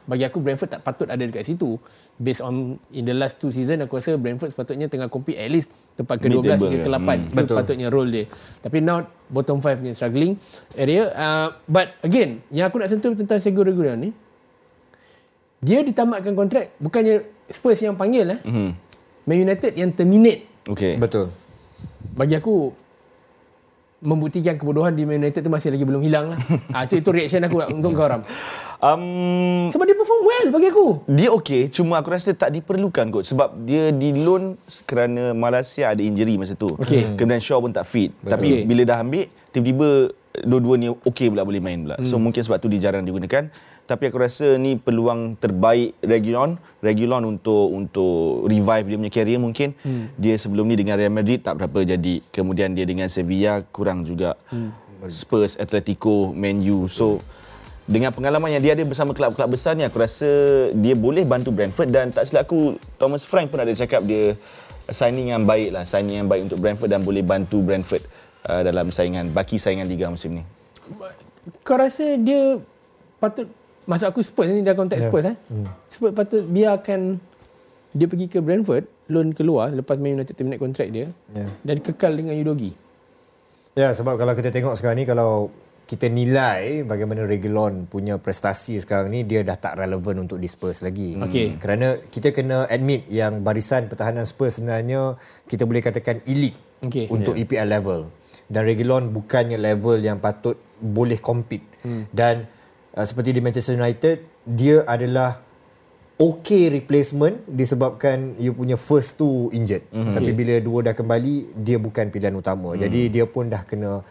[0.02, 1.78] bagi aku Brentford tak patut ada dekat situ.
[2.18, 5.70] Based on in the last two season aku rasa Brentford sepatutnya tengah compete at least
[5.94, 6.86] tempat ke-12 Mid-table hingga ke?
[6.90, 7.08] ke-8.
[7.08, 7.22] Hmm.
[7.22, 7.56] Itu Betul.
[7.62, 8.24] patutnya role dia.
[8.60, 10.32] Tapi now bottom 5 ni struggling
[10.74, 11.02] area.
[11.14, 14.10] Uh, but again, yang aku nak sentuh tentang Sergio Reguilon ni
[15.62, 18.40] dia ditamatkan kontrak bukannya Spurs yang panggil eh.
[18.42, 18.70] Mhm.
[19.22, 20.98] Man United yang terminate Okey.
[20.98, 21.30] Betul.
[22.18, 22.74] bagi aku
[24.02, 26.38] membuktikan kebodohan di Man United tu masih lagi belum hilang lah.
[26.74, 28.26] ah, itu, itu reaction aku untuk kau Ram.
[28.82, 30.86] Um, Sebab dia perform well bagi aku.
[31.06, 34.58] Dia okey, cuma aku rasa tak diperlukan kot sebab dia di loan
[34.90, 36.66] kerana Malaysia ada injury masa tu.
[36.82, 37.14] Okey.
[37.14, 38.10] Kemudian Shaw pun tak fit.
[38.18, 38.30] Betul.
[38.34, 38.62] Tapi Okey.
[38.66, 40.10] bila dah ambil, tiba-tiba
[40.42, 41.94] dua-dua ni okey pula boleh main pula.
[41.94, 42.06] Hmm.
[42.10, 43.54] So mungkin sebab tu dia jarang digunakan.
[43.86, 49.78] Tapi aku rasa ni peluang terbaik Regulon, Regulon untuk untuk revive dia punya career mungkin.
[49.86, 50.10] Hmm.
[50.18, 52.18] Dia sebelum ni dengan Real Madrid tak berapa jadi.
[52.34, 54.34] Kemudian dia dengan Sevilla kurang juga.
[54.50, 54.74] Hmm.
[55.06, 56.90] Spurs, Atletico, Man U.
[56.90, 57.22] So
[57.82, 60.28] dengan pengalaman yang dia ada bersama kelab-kelab besar ni aku rasa
[60.70, 64.38] dia boleh bantu Brentford dan tak silap aku Thomas Frank pun ada cakap dia
[64.86, 68.06] signing yang baik lah signing yang baik untuk Brentford dan boleh bantu Brentford
[68.46, 70.44] uh, dalam saingan baki saingan liga musim ni
[71.66, 72.58] Kau rasa dia
[73.18, 73.50] patut
[73.82, 75.10] Maksud aku Spurs ni dah konteks yeah.
[75.10, 75.36] Spurs eh.
[75.50, 75.66] Hmm.
[75.90, 77.18] Spurs patut biarkan
[77.92, 81.50] dia pergi ke Brentford, loan keluar lepas Man United terminate kontrak dia Ya.
[81.66, 82.72] dan kekal dengan Udogi.
[83.74, 85.50] Ya, sebab kalau kita tengok sekarang ni kalau
[85.86, 90.80] kita nilai bagaimana Regulon punya prestasi sekarang ni dia dah tak relevan untuk di Spurs
[90.80, 91.18] lagi.
[91.18, 91.60] Okey.
[91.60, 96.56] Kerana kita kena admit yang barisan pertahanan Spurs sebenarnya kita boleh katakan elite
[96.86, 97.12] Okey.
[97.12, 98.00] untuk EPL level.
[98.48, 101.64] Dan Regulon bukannya level yang patut boleh compete.
[101.84, 102.08] Hmm.
[102.12, 102.48] Dan
[102.96, 105.40] uh, seperti di Manchester United, dia adalah
[106.22, 109.82] okay replacement disebabkan you punya first two injured.
[109.90, 110.14] Mm-hmm.
[110.14, 110.38] Tapi Okay.
[110.38, 112.72] bila dua dah kembali, dia bukan pilihan utama.
[112.72, 112.78] Mm.
[112.78, 114.06] Jadi dia pun dah kena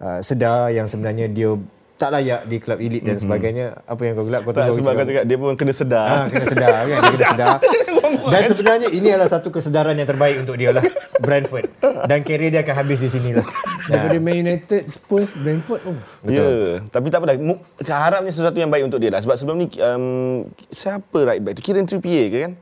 [0.00, 1.54] uh, sedar yang sebenarnya dia
[1.94, 3.66] tak layak di kelab elite dan sebagainya.
[3.86, 6.26] Apa yang kau gelap kau tak, tahu sebab kau cakap dia pun kena sedar Ah,
[6.26, 7.56] kena sedar kan dia kena sedar.
[8.24, 10.82] Dan sebenarnya ini adalah satu kesedaran yang terbaik untuk dia lah
[11.24, 11.70] Brentford.
[12.10, 13.46] Dan career dia akan habis di sinilah.
[13.90, 15.80] Daripada Man United, Spurs, Brentford.
[15.86, 15.96] Oh.
[16.24, 16.70] Ya, yeah.
[16.88, 17.36] tapi tak apalah.
[17.36, 19.20] Mu- Harapnya sesuatu yang baik untuk dia lah.
[19.20, 21.62] Sebab sebelum ni um, siapa right back tu?
[21.62, 22.52] Kieran Trippier ke kan?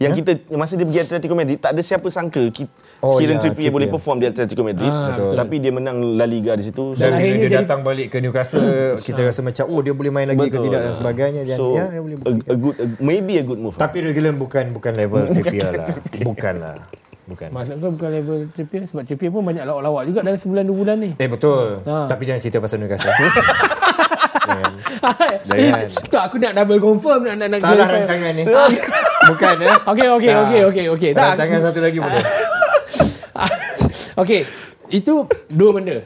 [0.00, 3.42] Yang kita masa dia pergi Atletico Madrid tak ada siapa sangka kita, Oh, Kieran ya,
[3.42, 3.92] Trippier boleh Trippier.
[3.94, 4.88] perform di Atletico Madrid.
[4.88, 5.32] Ah, betul.
[5.36, 6.92] Tapi dia menang La Liga di situ.
[6.92, 8.64] Dan bila akhirnya dia jadi- datang balik ke Newcastle,
[8.98, 11.84] kita rasa macam oh dia boleh main lagi ke tidak dan sebagainya dan so, ya
[11.86, 13.76] dia boleh a, a good a, maybe a good move.
[13.76, 15.88] Tapi Regular bukan bukan level Trippier lah.
[16.18, 16.76] Bukan lah.
[17.26, 17.48] Bukan.
[17.52, 20.96] Maksud kau bukan level Trippier sebab Trippier pun banyak lawak-lawak juga dalam sebulan dua bulan
[20.98, 21.10] ni.
[21.14, 21.78] Eh betul.
[21.84, 22.08] Ha.
[22.08, 23.12] Tapi jangan cerita pasal Newcastle.
[25.48, 25.84] jangan.
[25.88, 28.44] Tu aku nak double confirm nak nak, nak Salah rancangan ni.
[29.30, 29.74] bukan eh.
[29.90, 30.40] Okey okey Ha.
[30.46, 31.10] okey okey okey.
[31.12, 31.36] Tak.
[31.36, 32.24] Rancangan satu lagi boleh.
[34.20, 34.40] Okey,
[34.92, 35.96] itu dua benda.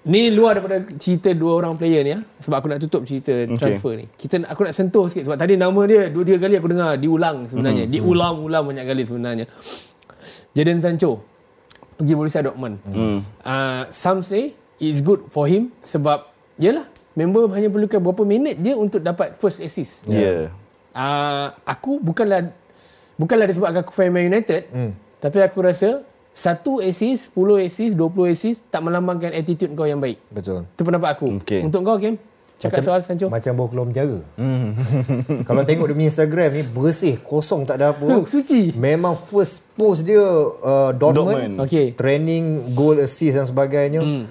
[0.00, 2.18] Ni luar daripada cerita dua orang player ni ya.
[2.40, 4.08] Sebab aku nak tutup cerita transfer ni.
[4.16, 7.44] Kita aku nak sentuh sikit sebab tadi nama dia dua tiga kali aku dengar diulang
[7.46, 7.84] sebenarnya.
[7.84, 7.92] Hmm.
[7.92, 9.44] Diulang-ulang banyak kali sebenarnya.
[10.56, 11.20] Jadon Sancho
[12.00, 12.80] pergi Borussia Dortmund.
[12.88, 13.20] Hmm.
[13.44, 18.72] Uh, some say it's good for him sebab yalah member hanya perlukan berapa minit je
[18.72, 20.04] untuk dapat first assist.
[20.04, 20.54] Yeah.
[20.90, 22.50] Uh, aku bukanlah
[23.14, 24.92] bukanlah disebabkan aku fan Man United, Hmm.
[25.18, 30.18] tapi aku rasa satu assist, 10 assist, 20 assist tak melambangkan attitude kau yang baik.
[30.30, 30.64] Betul.
[30.66, 31.26] Itu pendapat aku.
[31.38, 31.60] Okey.
[31.60, 32.16] Untuk kau Kim,
[32.56, 33.28] cakap soal Sancho.
[33.28, 34.18] Macam bawa keluar penjara.
[35.48, 38.24] Kalau tengok dia punya Instagram ni bersih, kosong tak ada apa.
[38.32, 38.72] suci.
[38.72, 41.54] Memang first post dia uh, Dortmund, Dortmund.
[41.68, 41.86] Okey.
[41.92, 44.00] training, goal assist dan sebagainya.
[44.00, 44.24] Hmm.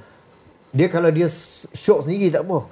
[0.69, 1.25] Dia kalau dia
[1.71, 2.69] shot sendiri tak apa.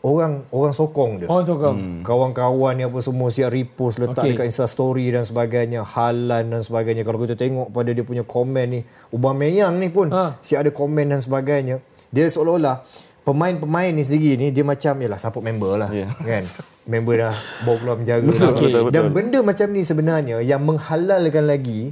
[0.00, 1.26] Orang orang sokong dia.
[1.26, 1.76] Oh, sokong.
[1.76, 2.00] Hmm.
[2.06, 4.38] Kawan-kawan ni apa semua siap repost letak okay.
[4.38, 7.02] dekat Insta story dan sebagainya, halan dan sebagainya.
[7.02, 8.80] Kalau kita tengok pada dia punya komen ni,
[9.10, 10.38] Aubameyang ni pun Ha.
[10.38, 11.82] siap ada komen dan sebagainya.
[12.14, 12.86] Dia seolah-olah
[13.26, 16.06] pemain-pemain ni sendiri ni dia macam yalah support member lah Ya.
[16.14, 16.42] kan.
[16.86, 17.34] Member dah
[17.66, 18.92] bawa keluar penjara Betul, betul, betul.
[18.94, 21.90] Dan benda macam ni sebenarnya yang menghalalkan lagi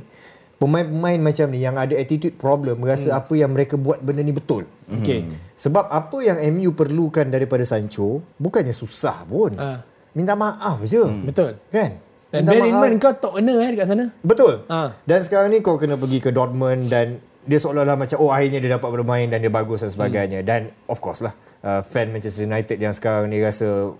[0.57, 3.21] pemain-pemain macam ni yang ada attitude problem rasa Hmm.
[3.21, 4.65] apa yang mereka buat benda ni betul.
[4.89, 5.27] Okey.
[5.55, 9.55] Sebab apa yang MU perlukan daripada Sancho bukannya susah pun.
[9.57, 9.83] Ah.
[10.15, 11.03] Minta maaf je.
[11.27, 11.59] Betul.
[11.69, 11.99] Kan?
[12.31, 14.05] Dan Minta bear in mind kau top earner eh dekat sana.
[14.23, 14.63] Betul.
[14.67, 14.95] Ah.
[15.03, 18.73] Dan sekarang ni kau kena pergi ke Dortmund dan dia seolah-olah macam oh akhirnya dia
[18.73, 20.41] dapat bermain dan dia bagus dan sebagainya.
[20.41, 20.49] Hmm.
[20.49, 23.93] Dan of course lah uh, fan Manchester United yang sekarang ni rasa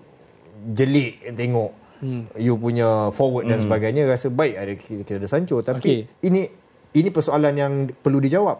[0.65, 2.27] jelik tengok Hmm.
[2.35, 5.99] you punya forward dan sebagainya rasa baik ada kita, kita ada Sancho tapi Okey.
[6.27, 6.41] ini
[6.95, 8.57] ini persoalan yang perlu dijawab.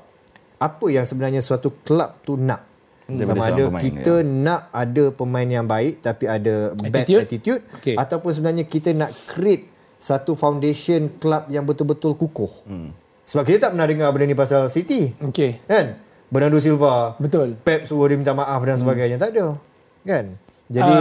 [0.55, 2.63] Apa yang sebenarnya suatu kelab tu nak?
[3.05, 7.21] Daripada Sama ada pemain, kita nak ada pemain yang baik tapi ada bad Attitude?
[7.21, 7.95] attitude Okey.
[7.95, 9.69] ataupun sebenarnya kita nak create
[10.01, 12.49] satu foundation club yang betul-betul kukuh.
[12.65, 12.91] Hmm.
[13.25, 15.13] Sebab kita tak pernah dengar benda ni pasal City.
[15.21, 15.61] Okey.
[15.65, 15.97] Kan?
[16.29, 17.13] Bernardo Silva.
[17.21, 17.57] Betul.
[17.61, 19.21] Pep suruh dia minta maaf dan sebagainya.
[19.21, 19.57] Tak ada.
[20.05, 20.25] Kan?
[20.69, 20.97] Jadi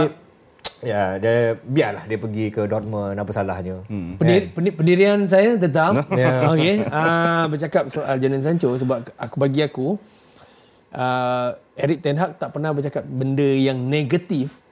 [0.85, 3.81] ya dia biarlah dia pergi ke Dortmund apa salahnya.
[3.89, 4.21] Hmm.
[4.21, 5.97] Pendir, pendir, pendirian saya tetap.
[6.15, 6.47] Ya.
[6.53, 6.85] Okey.
[6.85, 9.97] Uh, bercakap soal Jadon Sancho sebab aku bagi aku
[10.95, 14.63] uh, Eric Ten Hag tak pernah bercakap benda yang negatif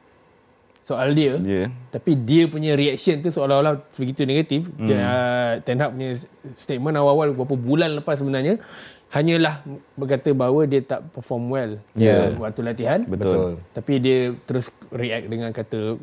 [0.83, 1.39] soal dia.
[1.39, 1.67] Yeah.
[1.91, 4.67] Tapi dia punya reaction tu seolah-olah begitu negatif.
[4.79, 4.87] Hmm.
[4.87, 6.15] Uh, Ten Hag punya
[6.55, 8.61] statement awal-awal beberapa bulan lepas sebenarnya
[9.13, 9.61] hanyalah
[9.93, 12.33] berkata bahawa dia tak perform well Ya.
[12.33, 13.05] waktu latihan.
[13.05, 13.61] Betul.
[13.69, 16.01] Tapi dia terus react dengan kata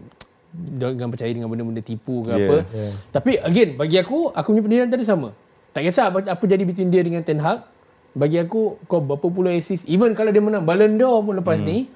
[0.54, 2.38] dengan percaya dengan benda-benda tipu ke Yeah.
[2.38, 2.56] apa.
[2.70, 2.92] Yeah.
[3.10, 5.34] Tapi again bagi aku aku punya pendirian tadi sama.
[5.74, 7.66] Tak kisah apa, apa jadi between dia dengan Ten Hag.
[8.10, 11.86] Bagi aku kau berapa puluh assist even kalau dia menang Ballon d'Or pun lepas ni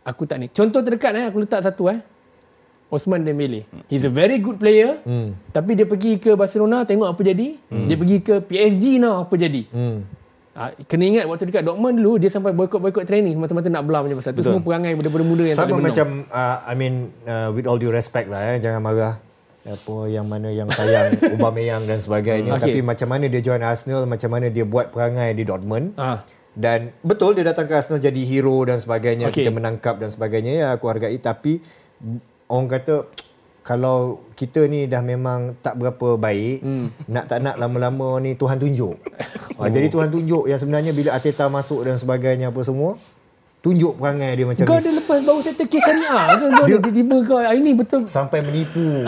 [0.00, 0.48] aku tak ni.
[0.48, 2.00] Contoh terdekat eh aku letak satu eh.
[2.86, 3.66] Osman Dembele.
[3.90, 5.02] He's a very good player.
[5.02, 5.34] Hmm.
[5.50, 7.58] Tapi dia pergi ke Barcelona tengok apa jadi.
[7.66, 9.62] Dia pergi ke PSG now apa jadi.
[9.74, 10.06] Hmm.
[10.56, 14.16] Ha, kena ingat waktu dekat Dortmund dulu dia sampai boykot-boykot training semata-mata nak belah macam
[14.16, 17.76] pasal tu semua perangai benda-benda muda yang Sama macam uh, I mean uh, with all
[17.76, 19.20] due respect lah eh jangan marah
[19.68, 22.72] apa yang mana yang tayang Aubameyang dan sebagainya okay.
[22.72, 26.24] tapi macam mana dia join Arsenal macam mana dia buat perangai di Dortmund Ah.
[26.56, 29.44] dan betul dia datang ke Arsenal jadi hero dan sebagainya Okey.
[29.44, 31.60] kita menangkap dan sebagainya ya aku hargai tapi
[32.50, 33.06] orang kata
[33.66, 37.10] kalau kita ni dah memang tak berapa baik hmm.
[37.10, 38.94] nak tak nak lama-lama ni Tuhan tunjuk
[39.58, 39.66] oh.
[39.66, 42.94] jadi Tuhan tunjuk yang sebenarnya bila Ateta masuk dan sebagainya apa semua
[43.66, 44.80] tunjuk perangai dia macam Kau ni.
[44.80, 48.06] ada lepas baru settle kes syariah ke kau dia tiba-tiba kau ah, ini betul.
[48.06, 49.02] Sampai menipu.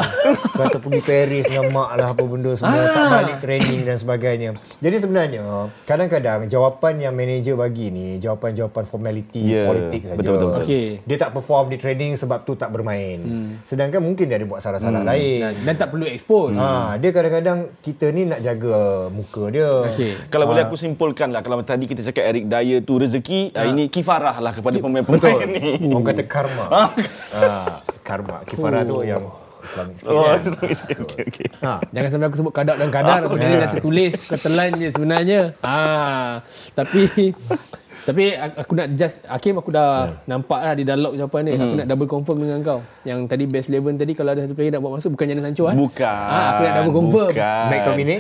[0.51, 2.75] Kata pergi Paris dengan mak lah apa benda semua.
[2.75, 2.91] Ah.
[2.91, 4.51] tak balik training dan sebagainya.
[4.79, 5.43] Jadi sebenarnya
[5.85, 10.19] kadang-kadang jawapan yang manager bagi ni jawapan-jawapan formality Ya, politik saja.
[10.19, 10.65] betul, betul, betul.
[10.67, 10.87] Okey.
[11.01, 13.23] dia tak perform di training sebab tu tak bermain.
[13.63, 15.39] Sedangkan mungkin dia ada buat salah-salah lain.
[15.41, 16.59] Dan, dan tak perlu expose.
[16.59, 19.71] ha, dia kadang-kadang kita ni nak jaga muka dia.
[19.87, 20.27] Okey.
[20.27, 23.69] Kalau boleh aku simpulkan lah Kalau tadi kita cakap Eric Dyer tu rezeki ha.
[23.69, 26.83] Ini kifarah lah kepada betul pemain-pemain ni orang kata karma ha,
[28.01, 29.25] karma kifarah tu yang
[29.59, 30.43] Islamic sikit Oh, kan?
[30.55, 31.49] okay, okay, okay.
[31.61, 31.83] ha.
[31.91, 33.27] Jangan sampai aku sebut kadar dan kadar.
[33.27, 34.15] Benda ni dah tertulis.
[34.31, 35.41] Kau telan je sebenarnya.
[35.67, 36.39] Ha.
[36.73, 37.35] Tapi
[38.05, 40.29] Tapi aku nak just Hakim aku dah yeah.
[40.29, 41.53] nampak lah di dalam log jawapan ni.
[41.55, 41.63] Hmm.
[41.63, 42.81] Aku nak double confirm dengan kau.
[43.03, 45.65] Yang tadi best 11 tadi kalau ada satu player nak buat masuk bukan Jana Sancho
[45.67, 45.75] ah.
[45.75, 46.07] Bukan.
[46.31, 47.31] Ha, aku nak double confirm.
[47.35, 47.65] Bukan.
[47.71, 48.19] McTominay.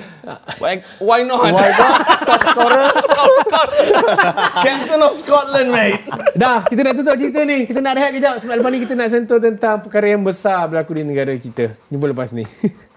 [0.59, 1.41] Why, why not?
[1.45, 1.71] Why not?
[2.27, 2.87] Top scorer.
[3.19, 3.93] Top Scotland.
[4.67, 6.01] Captain of Scotland, mate.
[6.39, 7.67] Dah, kita nak tutup cerita ni.
[7.67, 10.97] Kita nak rehat kejap sebab lepas ni kita nak sentuh tentang perkara yang besar berlaku
[10.97, 11.75] di negara kita.
[11.91, 12.45] Jumpa lepas ni.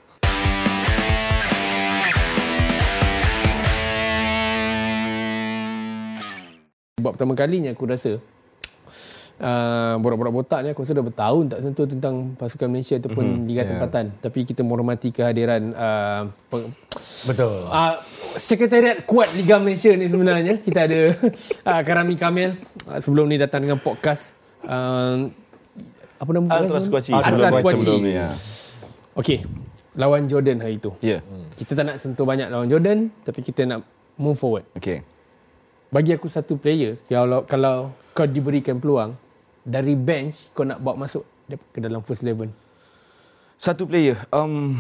[7.02, 8.22] Buat pertama kalinya aku rasa
[9.42, 13.48] uh, borak-borak botak ni aku rasa dah bertahun tak sentuh tentang pasukan Malaysia ataupun mm-hmm.
[13.50, 13.70] Liga Yeah.
[13.74, 14.06] Tempatan.
[14.22, 16.72] Tapi kita menghormati kehadiran uh, pe-
[17.26, 17.66] Betul.
[17.68, 17.98] uh,
[18.32, 20.62] Sekretariat kuat Liga Malaysia ni sebenarnya.
[20.62, 21.00] Kita ada
[21.68, 24.38] uh, Karami Kamil uh, sebelum ni datang dengan podcast.
[24.62, 25.28] Uh,
[26.22, 26.78] apa nama Ultra?
[26.78, 27.18] Squatchy.
[27.18, 28.30] Ultra Sebelum- ni, ya.
[29.18, 29.42] Okey.
[29.98, 30.94] Lawan Jordan hari itu.
[31.04, 31.20] Ya.
[31.60, 33.84] Kita tak nak sentuh banyak lawan Jordan tapi kita nak
[34.16, 34.64] move forward.
[34.78, 35.04] Okay.
[35.92, 37.76] Bagi aku satu player kalau kalau
[38.16, 39.12] kau diberikan peluang
[39.62, 41.28] dari bench kau nak bawa masuk
[41.70, 42.48] ke dalam first eleven.
[43.60, 44.16] Satu player.
[44.32, 44.80] Um,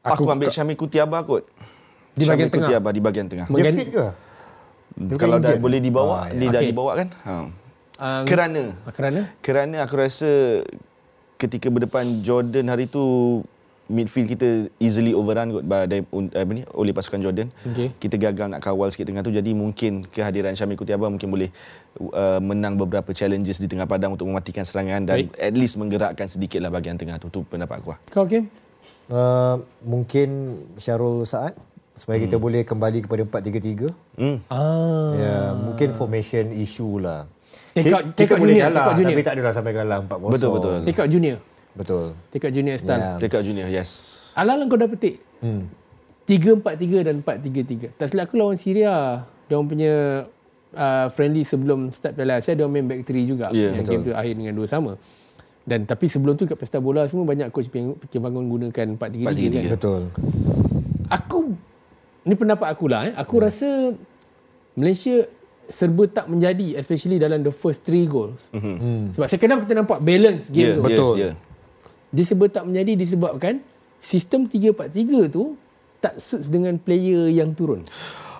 [0.00, 1.44] aku, Aku- ambil Syamil Kutiaba kot.
[2.14, 2.68] Di bahagian Syamil tengah.
[2.70, 3.46] Kutiaba di bahagian tengah.
[3.50, 4.06] Dia fit ke?
[4.94, 6.38] Dia Kalau dah boleh dibawa, Ah, ya.
[6.38, 6.70] dia dah Okay.
[6.70, 7.08] dibawa kan?
[7.26, 7.34] Ha.
[7.94, 10.62] Uh, Kerana kerana kerana aku rasa
[11.34, 13.02] ketika berdepan Jordan hari tu
[13.86, 17.48] midfield kita easily overrun kot by, dari- un- apa ni, oleh pasukan Jordan.
[17.64, 17.92] Okey.
[17.94, 21.52] Kita gagal nak kawal sikit tengah tu jadi mungkin kehadiran Syamil Kutiaba mungkin boleh
[22.02, 25.36] uh, menang beberapa challenges di tengah padang untuk mematikan serangan dan Baik.
[25.36, 27.28] at least menggerakkan sedikitlah bahagian tengah tu.
[27.28, 27.98] Tu pendapat aku lah.
[28.08, 28.48] kau Kim?
[29.04, 30.28] Uh, mungkin
[30.74, 31.52] Syarul Saad
[31.92, 33.92] supaya kita boleh kembali kepada 4-3-3.
[34.16, 34.38] Hmm.
[34.48, 35.12] Ah.
[35.14, 37.28] Ya, mungkin formation issue lah.
[37.70, 39.10] Take Kita, out- kita take out boleh junior, kalah take out junior.
[39.10, 40.32] tapi tak adalah sampai kalah 4-0.
[40.32, 40.74] Betul, betul.
[40.82, 41.38] Take out junior.
[41.74, 42.14] Betul.
[42.14, 43.18] Out junior style.
[43.18, 43.90] Check out junior, yes.
[44.34, 45.18] Alang-alang kau dah petik.
[45.38, 45.66] Hmm.
[46.24, 47.92] 3-4-3 dan 4-3-3.
[47.94, 49.26] Tak silap aku lawan Syria.
[49.44, 49.92] Dia orang punya
[50.72, 53.46] uh, friendly sebelum start Piala Asia dia orang main back 3 juga.
[53.50, 53.92] Ya, yang betul.
[53.92, 54.92] game tu akhir dengan dua sama.
[55.64, 58.96] Dan tapi sebelum tu kat pesta bola semua banyak coach Ping- Kim Bangun gunakan 4-3-3
[58.96, 59.68] kan.
[59.68, 59.74] 4-3-3.
[59.74, 60.02] Betul.
[61.10, 61.38] Aku
[62.22, 63.14] ni pendapat aku lah eh.
[63.14, 63.92] Aku rasa
[64.74, 65.28] Malaysia
[65.64, 68.48] serba tak menjadi especially dalam the first three goals.
[68.50, 69.12] Hmm.
[69.12, 70.82] Sebab second half kita nampak balance game Yeah, tu.
[70.82, 71.14] Betul.
[71.16, 71.52] Yeah, yeah.
[72.14, 73.58] Dia sebab tak menjadi disebabkan
[73.98, 75.58] sistem 3-4-3 tu
[75.98, 77.82] tak suits dengan player yang turun.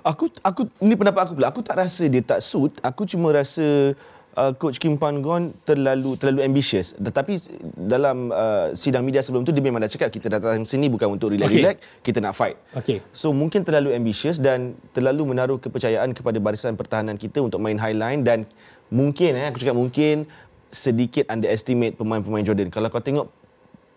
[0.04, 1.48] Aku aku ni pendapat aku pula.
[1.50, 2.70] Aku tak rasa dia tak suit.
[2.84, 3.96] Aku cuma rasa
[4.36, 6.92] uh, coach Kim Pan Gon terlalu terlalu ambitious.
[6.92, 7.40] Tetapi
[7.72, 11.32] dalam uh, sidang media sebelum tu dia memang dah cakap kita datang sini bukan untuk
[11.32, 12.60] relax-relax, kita nak fight.
[12.76, 13.00] Okey.
[13.16, 17.96] So mungkin terlalu ambitious dan terlalu menaruh kepercayaan kepada barisan pertahanan kita untuk main high
[17.96, 18.44] line dan
[18.92, 20.28] mungkin eh aku cakap mungkin
[20.68, 22.68] sedikit underestimate pemain-pemain Jordan.
[22.68, 23.43] Kalau kau tengok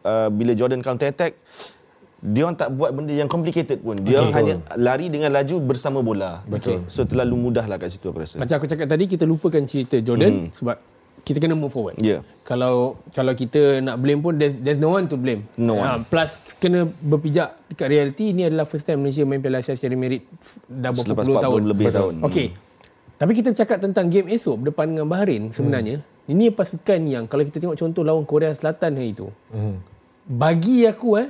[0.08, 1.36] uh, bila Jordan counter attack
[2.18, 3.94] dia orang tak buat benda yang complicated pun.
[4.02, 4.40] Dia orang Betul.
[4.42, 6.42] hanya lari dengan laju bersama bola.
[6.50, 6.82] Betul.
[6.90, 8.42] So terlalu mudah lah kat situ aku rasa.
[8.42, 10.82] Macam aku cakap tadi kita lupakan cerita Jordan sebab
[11.22, 12.00] kita kena move forward.
[12.02, 12.26] Ya.
[12.42, 15.46] Kalau kalau kita nak blame pun there's, there's no one to blame.
[15.60, 16.08] No one.
[16.10, 20.26] plus kena berpijak dekat reality ini adalah first time Malaysia main Piala Asia secara merit
[20.66, 21.62] dah berapa puluh 40 tahun.
[21.70, 21.98] lebih Betul.
[22.00, 22.14] tahun.
[22.26, 22.48] Okey.
[23.18, 26.02] Tapi kita bercakap tentang game esok berdepan dengan Bahrain sebenarnya.
[26.02, 26.32] Hmm.
[26.34, 29.30] Ini pasukan yang kalau kita tengok contoh lawan Korea Selatan hari itu.
[29.54, 29.97] Hmm.
[30.28, 31.30] Bagi aku eh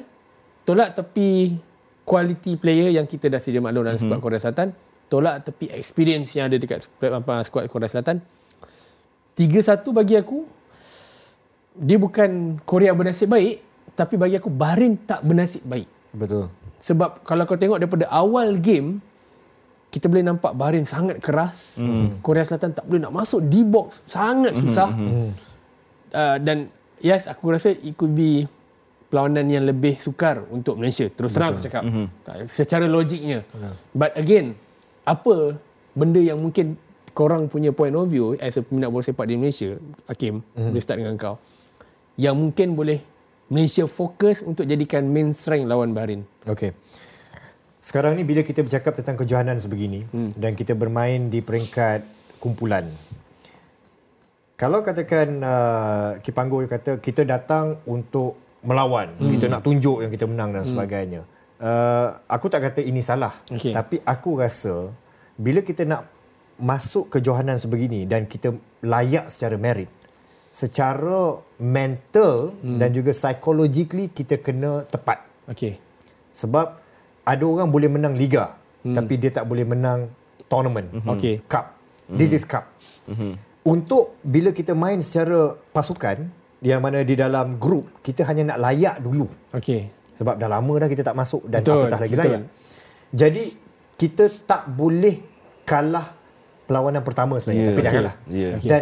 [0.66, 1.54] tolak tepi
[2.02, 4.04] quality player yang kita dah sedia maklum dalam Mhm.
[4.10, 4.74] skuad Korea Selatan,
[5.06, 8.20] tolak tepi experience yang ada dekat skuad apa skuad Korea Selatan.
[9.38, 10.50] 3-1 bagi aku
[11.78, 13.62] dia bukan Korea bernasib baik
[13.94, 15.86] tapi bagi aku Bahrain tak bernasib baik.
[16.10, 16.50] Betul.
[16.82, 18.98] Sebab kalau kau tengok daripada awal game
[19.94, 21.78] kita boleh nampak Bahrain sangat keras.
[21.78, 22.20] Mm.
[22.26, 24.02] Korea Selatan tak boleh nak masuk di box.
[24.10, 24.90] Sangat susah.
[24.90, 25.30] Mm.
[26.10, 26.58] Uh, dan
[26.98, 28.50] yes aku rasa it could be
[29.08, 31.08] perlawanan yang lebih sukar untuk Malaysia.
[31.08, 31.84] Terus terang aku cakap.
[31.88, 32.08] Mm-hmm.
[32.48, 33.48] Secara logiknya.
[33.96, 34.60] But again,
[35.08, 35.56] apa
[35.96, 36.76] benda yang mungkin
[37.16, 40.70] korang punya point of view as a peminat bola sepak di Malaysia, Hakim, mm-hmm.
[40.70, 41.36] boleh start dengan kau.
[42.20, 43.00] Yang mungkin boleh
[43.48, 46.28] Malaysia fokus untuk jadikan main strength lawan Bahrain.
[46.44, 46.76] Okey.
[47.80, 50.36] Sekarang ni bila kita bercakap tentang kejohanan sebegini hmm.
[50.36, 52.04] dan kita bermain di peringkat
[52.36, 52.84] kumpulan.
[54.60, 58.36] Kalau katakan uh, Kipanggo kata kita datang untuk
[58.66, 59.30] melawan, hmm.
[59.38, 61.22] kita nak tunjuk yang kita menang dan sebagainya.
[61.58, 63.34] Uh, aku tak kata ini salah.
[63.50, 63.74] Okey.
[63.74, 64.94] Tapi aku rasa
[65.38, 66.10] bila kita nak
[66.58, 69.90] masuk kejohanan sebegini dan kita layak secara merit,
[70.50, 72.78] secara mental hmm.
[72.82, 75.26] dan juga psychologically kita kena tepat.
[75.50, 75.78] Okey.
[76.34, 76.82] Sebab
[77.26, 78.94] ada orang boleh menang liga hmm.
[78.94, 80.10] tapi dia tak boleh menang
[80.48, 80.88] tournament.
[80.94, 81.10] Mhm.
[81.14, 81.36] Okey.
[81.46, 81.76] Cup.
[82.08, 82.72] This is cup.
[83.12, 83.36] Mhm.
[83.68, 86.32] Untuk bila kita main secara pasukan
[86.66, 89.28] yang mana di dalam grup kita hanya nak layak dulu.
[89.54, 89.94] Okey.
[90.18, 92.26] Sebab dah lama dah kita tak masuk dan Betul, apatah lagi betul.
[92.26, 92.42] layak.
[93.14, 93.46] Jadi
[93.98, 95.16] kita tak boleh
[95.62, 96.18] kalah
[96.66, 98.00] perlawanan pertama sebenarnya Yeah, tapi dah okay.
[98.02, 98.16] kalah.
[98.30, 98.54] Yeah.
[98.58, 98.70] Okay.
[98.70, 98.82] Dan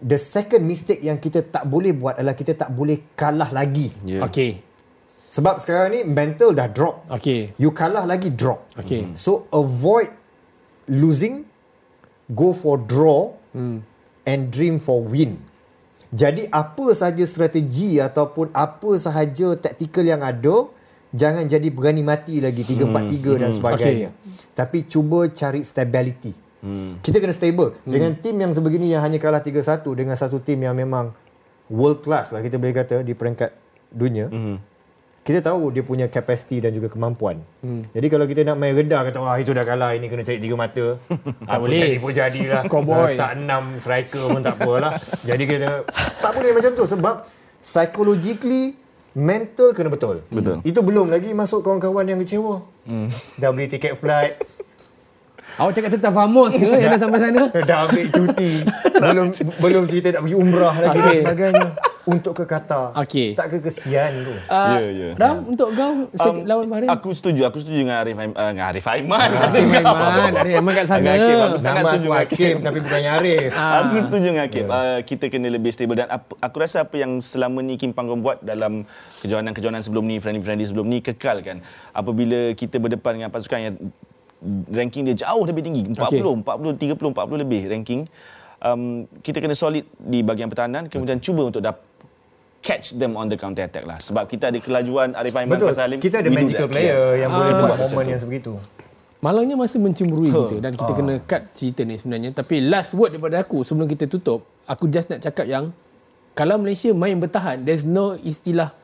[0.00, 3.92] the second mistake yang kita tak boleh buat adalah kita tak boleh kalah lagi.
[4.04, 4.24] Yeah.
[4.24, 4.64] Okay.
[5.26, 7.04] Sebab sekarang ni mental dah drop.
[7.20, 7.52] Okay.
[7.60, 8.72] You kalah lagi drop.
[8.78, 9.12] Okay.
[9.12, 10.08] So avoid
[10.88, 11.44] losing,
[12.32, 13.34] go for draw
[14.24, 15.36] and dream for win.
[16.14, 20.70] Jadi apa sahaja strategi ataupun apa sahaja taktikal yang ada,
[21.10, 24.10] jangan jadi berani mati lagi 3-4-3 dan sebagainya.
[24.54, 26.32] Tapi cuba cari stability.
[27.02, 27.78] Kita kena stable.
[27.86, 31.14] Dengan tim yang sebegini yang hanya kalah 3-1 dengan satu tim yang memang
[31.66, 33.50] world class lah kita boleh kata di peringkat
[33.90, 34.30] dunia.
[35.26, 37.42] Kita tahu dia punya capacity dan juga kemampuan.
[37.58, 37.82] Hmm.
[37.90, 40.54] Jadi kalau kita nak main rendah kata wah itu dah kalah ini kena cari tiga
[40.54, 41.02] mata.
[41.50, 41.82] Apa boleh.
[41.82, 42.62] jadi pun jadilah.
[42.70, 43.18] Cowboy.
[43.18, 44.94] tak enam striker pun tak apalah.
[45.28, 45.82] Jadi kita
[46.22, 47.14] tak boleh macam tu sebab
[47.58, 48.78] psychologically
[49.18, 50.22] mental kena betul.
[50.30, 50.62] Betul.
[50.62, 52.62] Itu belum lagi masuk kawan-kawan yang kecewa.
[52.86, 53.10] Hmm.
[53.34, 54.38] Dah beli tiket flight,
[55.56, 57.42] Awak cakap tentang Vamos ke yang dah sampai sana?
[57.64, 58.52] dah ambil cuti.
[59.00, 59.26] belum
[59.58, 61.68] belum cerita nak pergi umrah lagi dan sebagainya.
[62.06, 62.94] Untuk ke Qatar.
[62.96, 63.34] Okey.
[63.34, 64.30] Tak ke kesian tu.
[64.46, 65.08] Uh, Ya, ya.
[65.16, 66.86] Ram, untuk kau um, lawan Bahrain?
[66.86, 68.14] Aku setuju, aku setuju dengan Arif.
[68.14, 69.26] Uh, dengan Arif Aiman.
[69.28, 69.74] Kata Arif.
[69.74, 71.02] Aiman, Arif Aiman kat sana.
[71.02, 72.56] Dengan Hakim, aku sangat Nama setuju aku dengan Hakim Hakim.
[72.62, 73.50] tapi bukannya Arif.
[73.52, 74.64] Aku setuju dengan Hakim.
[74.64, 78.22] Uh, kita kena lebih stable dan ap- aku rasa apa yang selama ni Kim Panggon
[78.22, 78.86] buat dalam
[79.20, 81.58] kejohanan-kejohanan sebelum ni, friendly-friendly sebelum ni kekal kan.
[81.90, 83.74] Apabila kita berdepan dengan pasukan yang
[84.68, 86.22] ranking dia jauh lebih tinggi, 40, Okey.
[86.22, 88.06] 40, 30, 40 lebih ranking.
[88.56, 91.84] Um, kita kena solid di bahagian pertahanan kemudian cuba untuk dap-
[92.60, 93.96] catch them on the counter attack lah.
[93.96, 95.72] Sebab kita ada kelajuan Arif Aiman Betul.
[95.72, 95.98] Salim.
[95.98, 97.22] Kita ada magical player Yeah.
[97.22, 97.58] yang boleh Ah.
[97.58, 98.52] buat Macam momen yang sebegitu.
[99.18, 100.46] Malangnya masa mencemburui Huh.
[100.46, 100.96] kita dan kita Ah.
[100.96, 102.30] kena cut cerita ni sebenarnya.
[102.32, 105.72] Tapi last word daripada aku sebelum kita tutup, aku just nak cakap yang
[106.32, 108.76] kalau Malaysia main bertahan, there's no istilah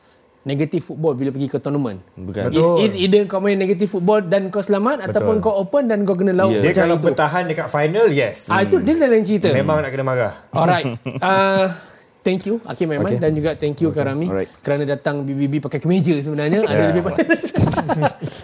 [0.43, 2.01] negative football bila pergi ke tournament.
[2.13, 2.43] Bukan.
[2.45, 2.75] Is, Betul.
[2.81, 5.09] is either kau main negative football dan kau selamat Betul.
[5.13, 6.59] ataupun kau open dan kau kena laut Ya.
[6.61, 7.05] Dia kalau itu.
[7.05, 8.47] bertahan dekat final, yes.
[8.47, 9.47] Ah itu dia lain cerita.
[9.49, 10.33] Memang nak kena marah.
[10.49, 10.85] Alright.
[11.05, 11.67] Uh,
[12.23, 13.19] thank you Hakim Aiman Okay.
[13.19, 14.49] dan juga thank you Karami Alright.
[14.59, 16.89] kerana datang BBB pakai kemeja sebenarnya ada Yeah.
[16.89, 17.27] lebih banyak.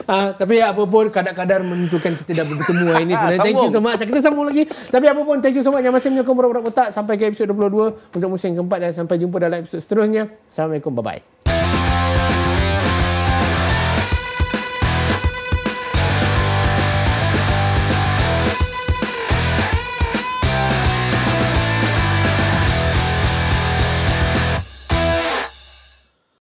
[0.06, 3.42] uh, tapi apa pun kadar-kadar menentukan kita dah bertemu hari ini sebenarnya.
[3.42, 4.00] Thank you so much.
[4.00, 4.64] Kita sambung lagi.
[4.68, 7.48] Tapi apa pun thank you so much yang masih menyokong Borak-Borak Otak sampai ke episod
[7.48, 10.28] 22 untuk musim keempat dan sampai jumpa dalam episod seterusnya.
[10.46, 10.92] Assalamualaikum.
[10.94, 11.59] Bye-bye.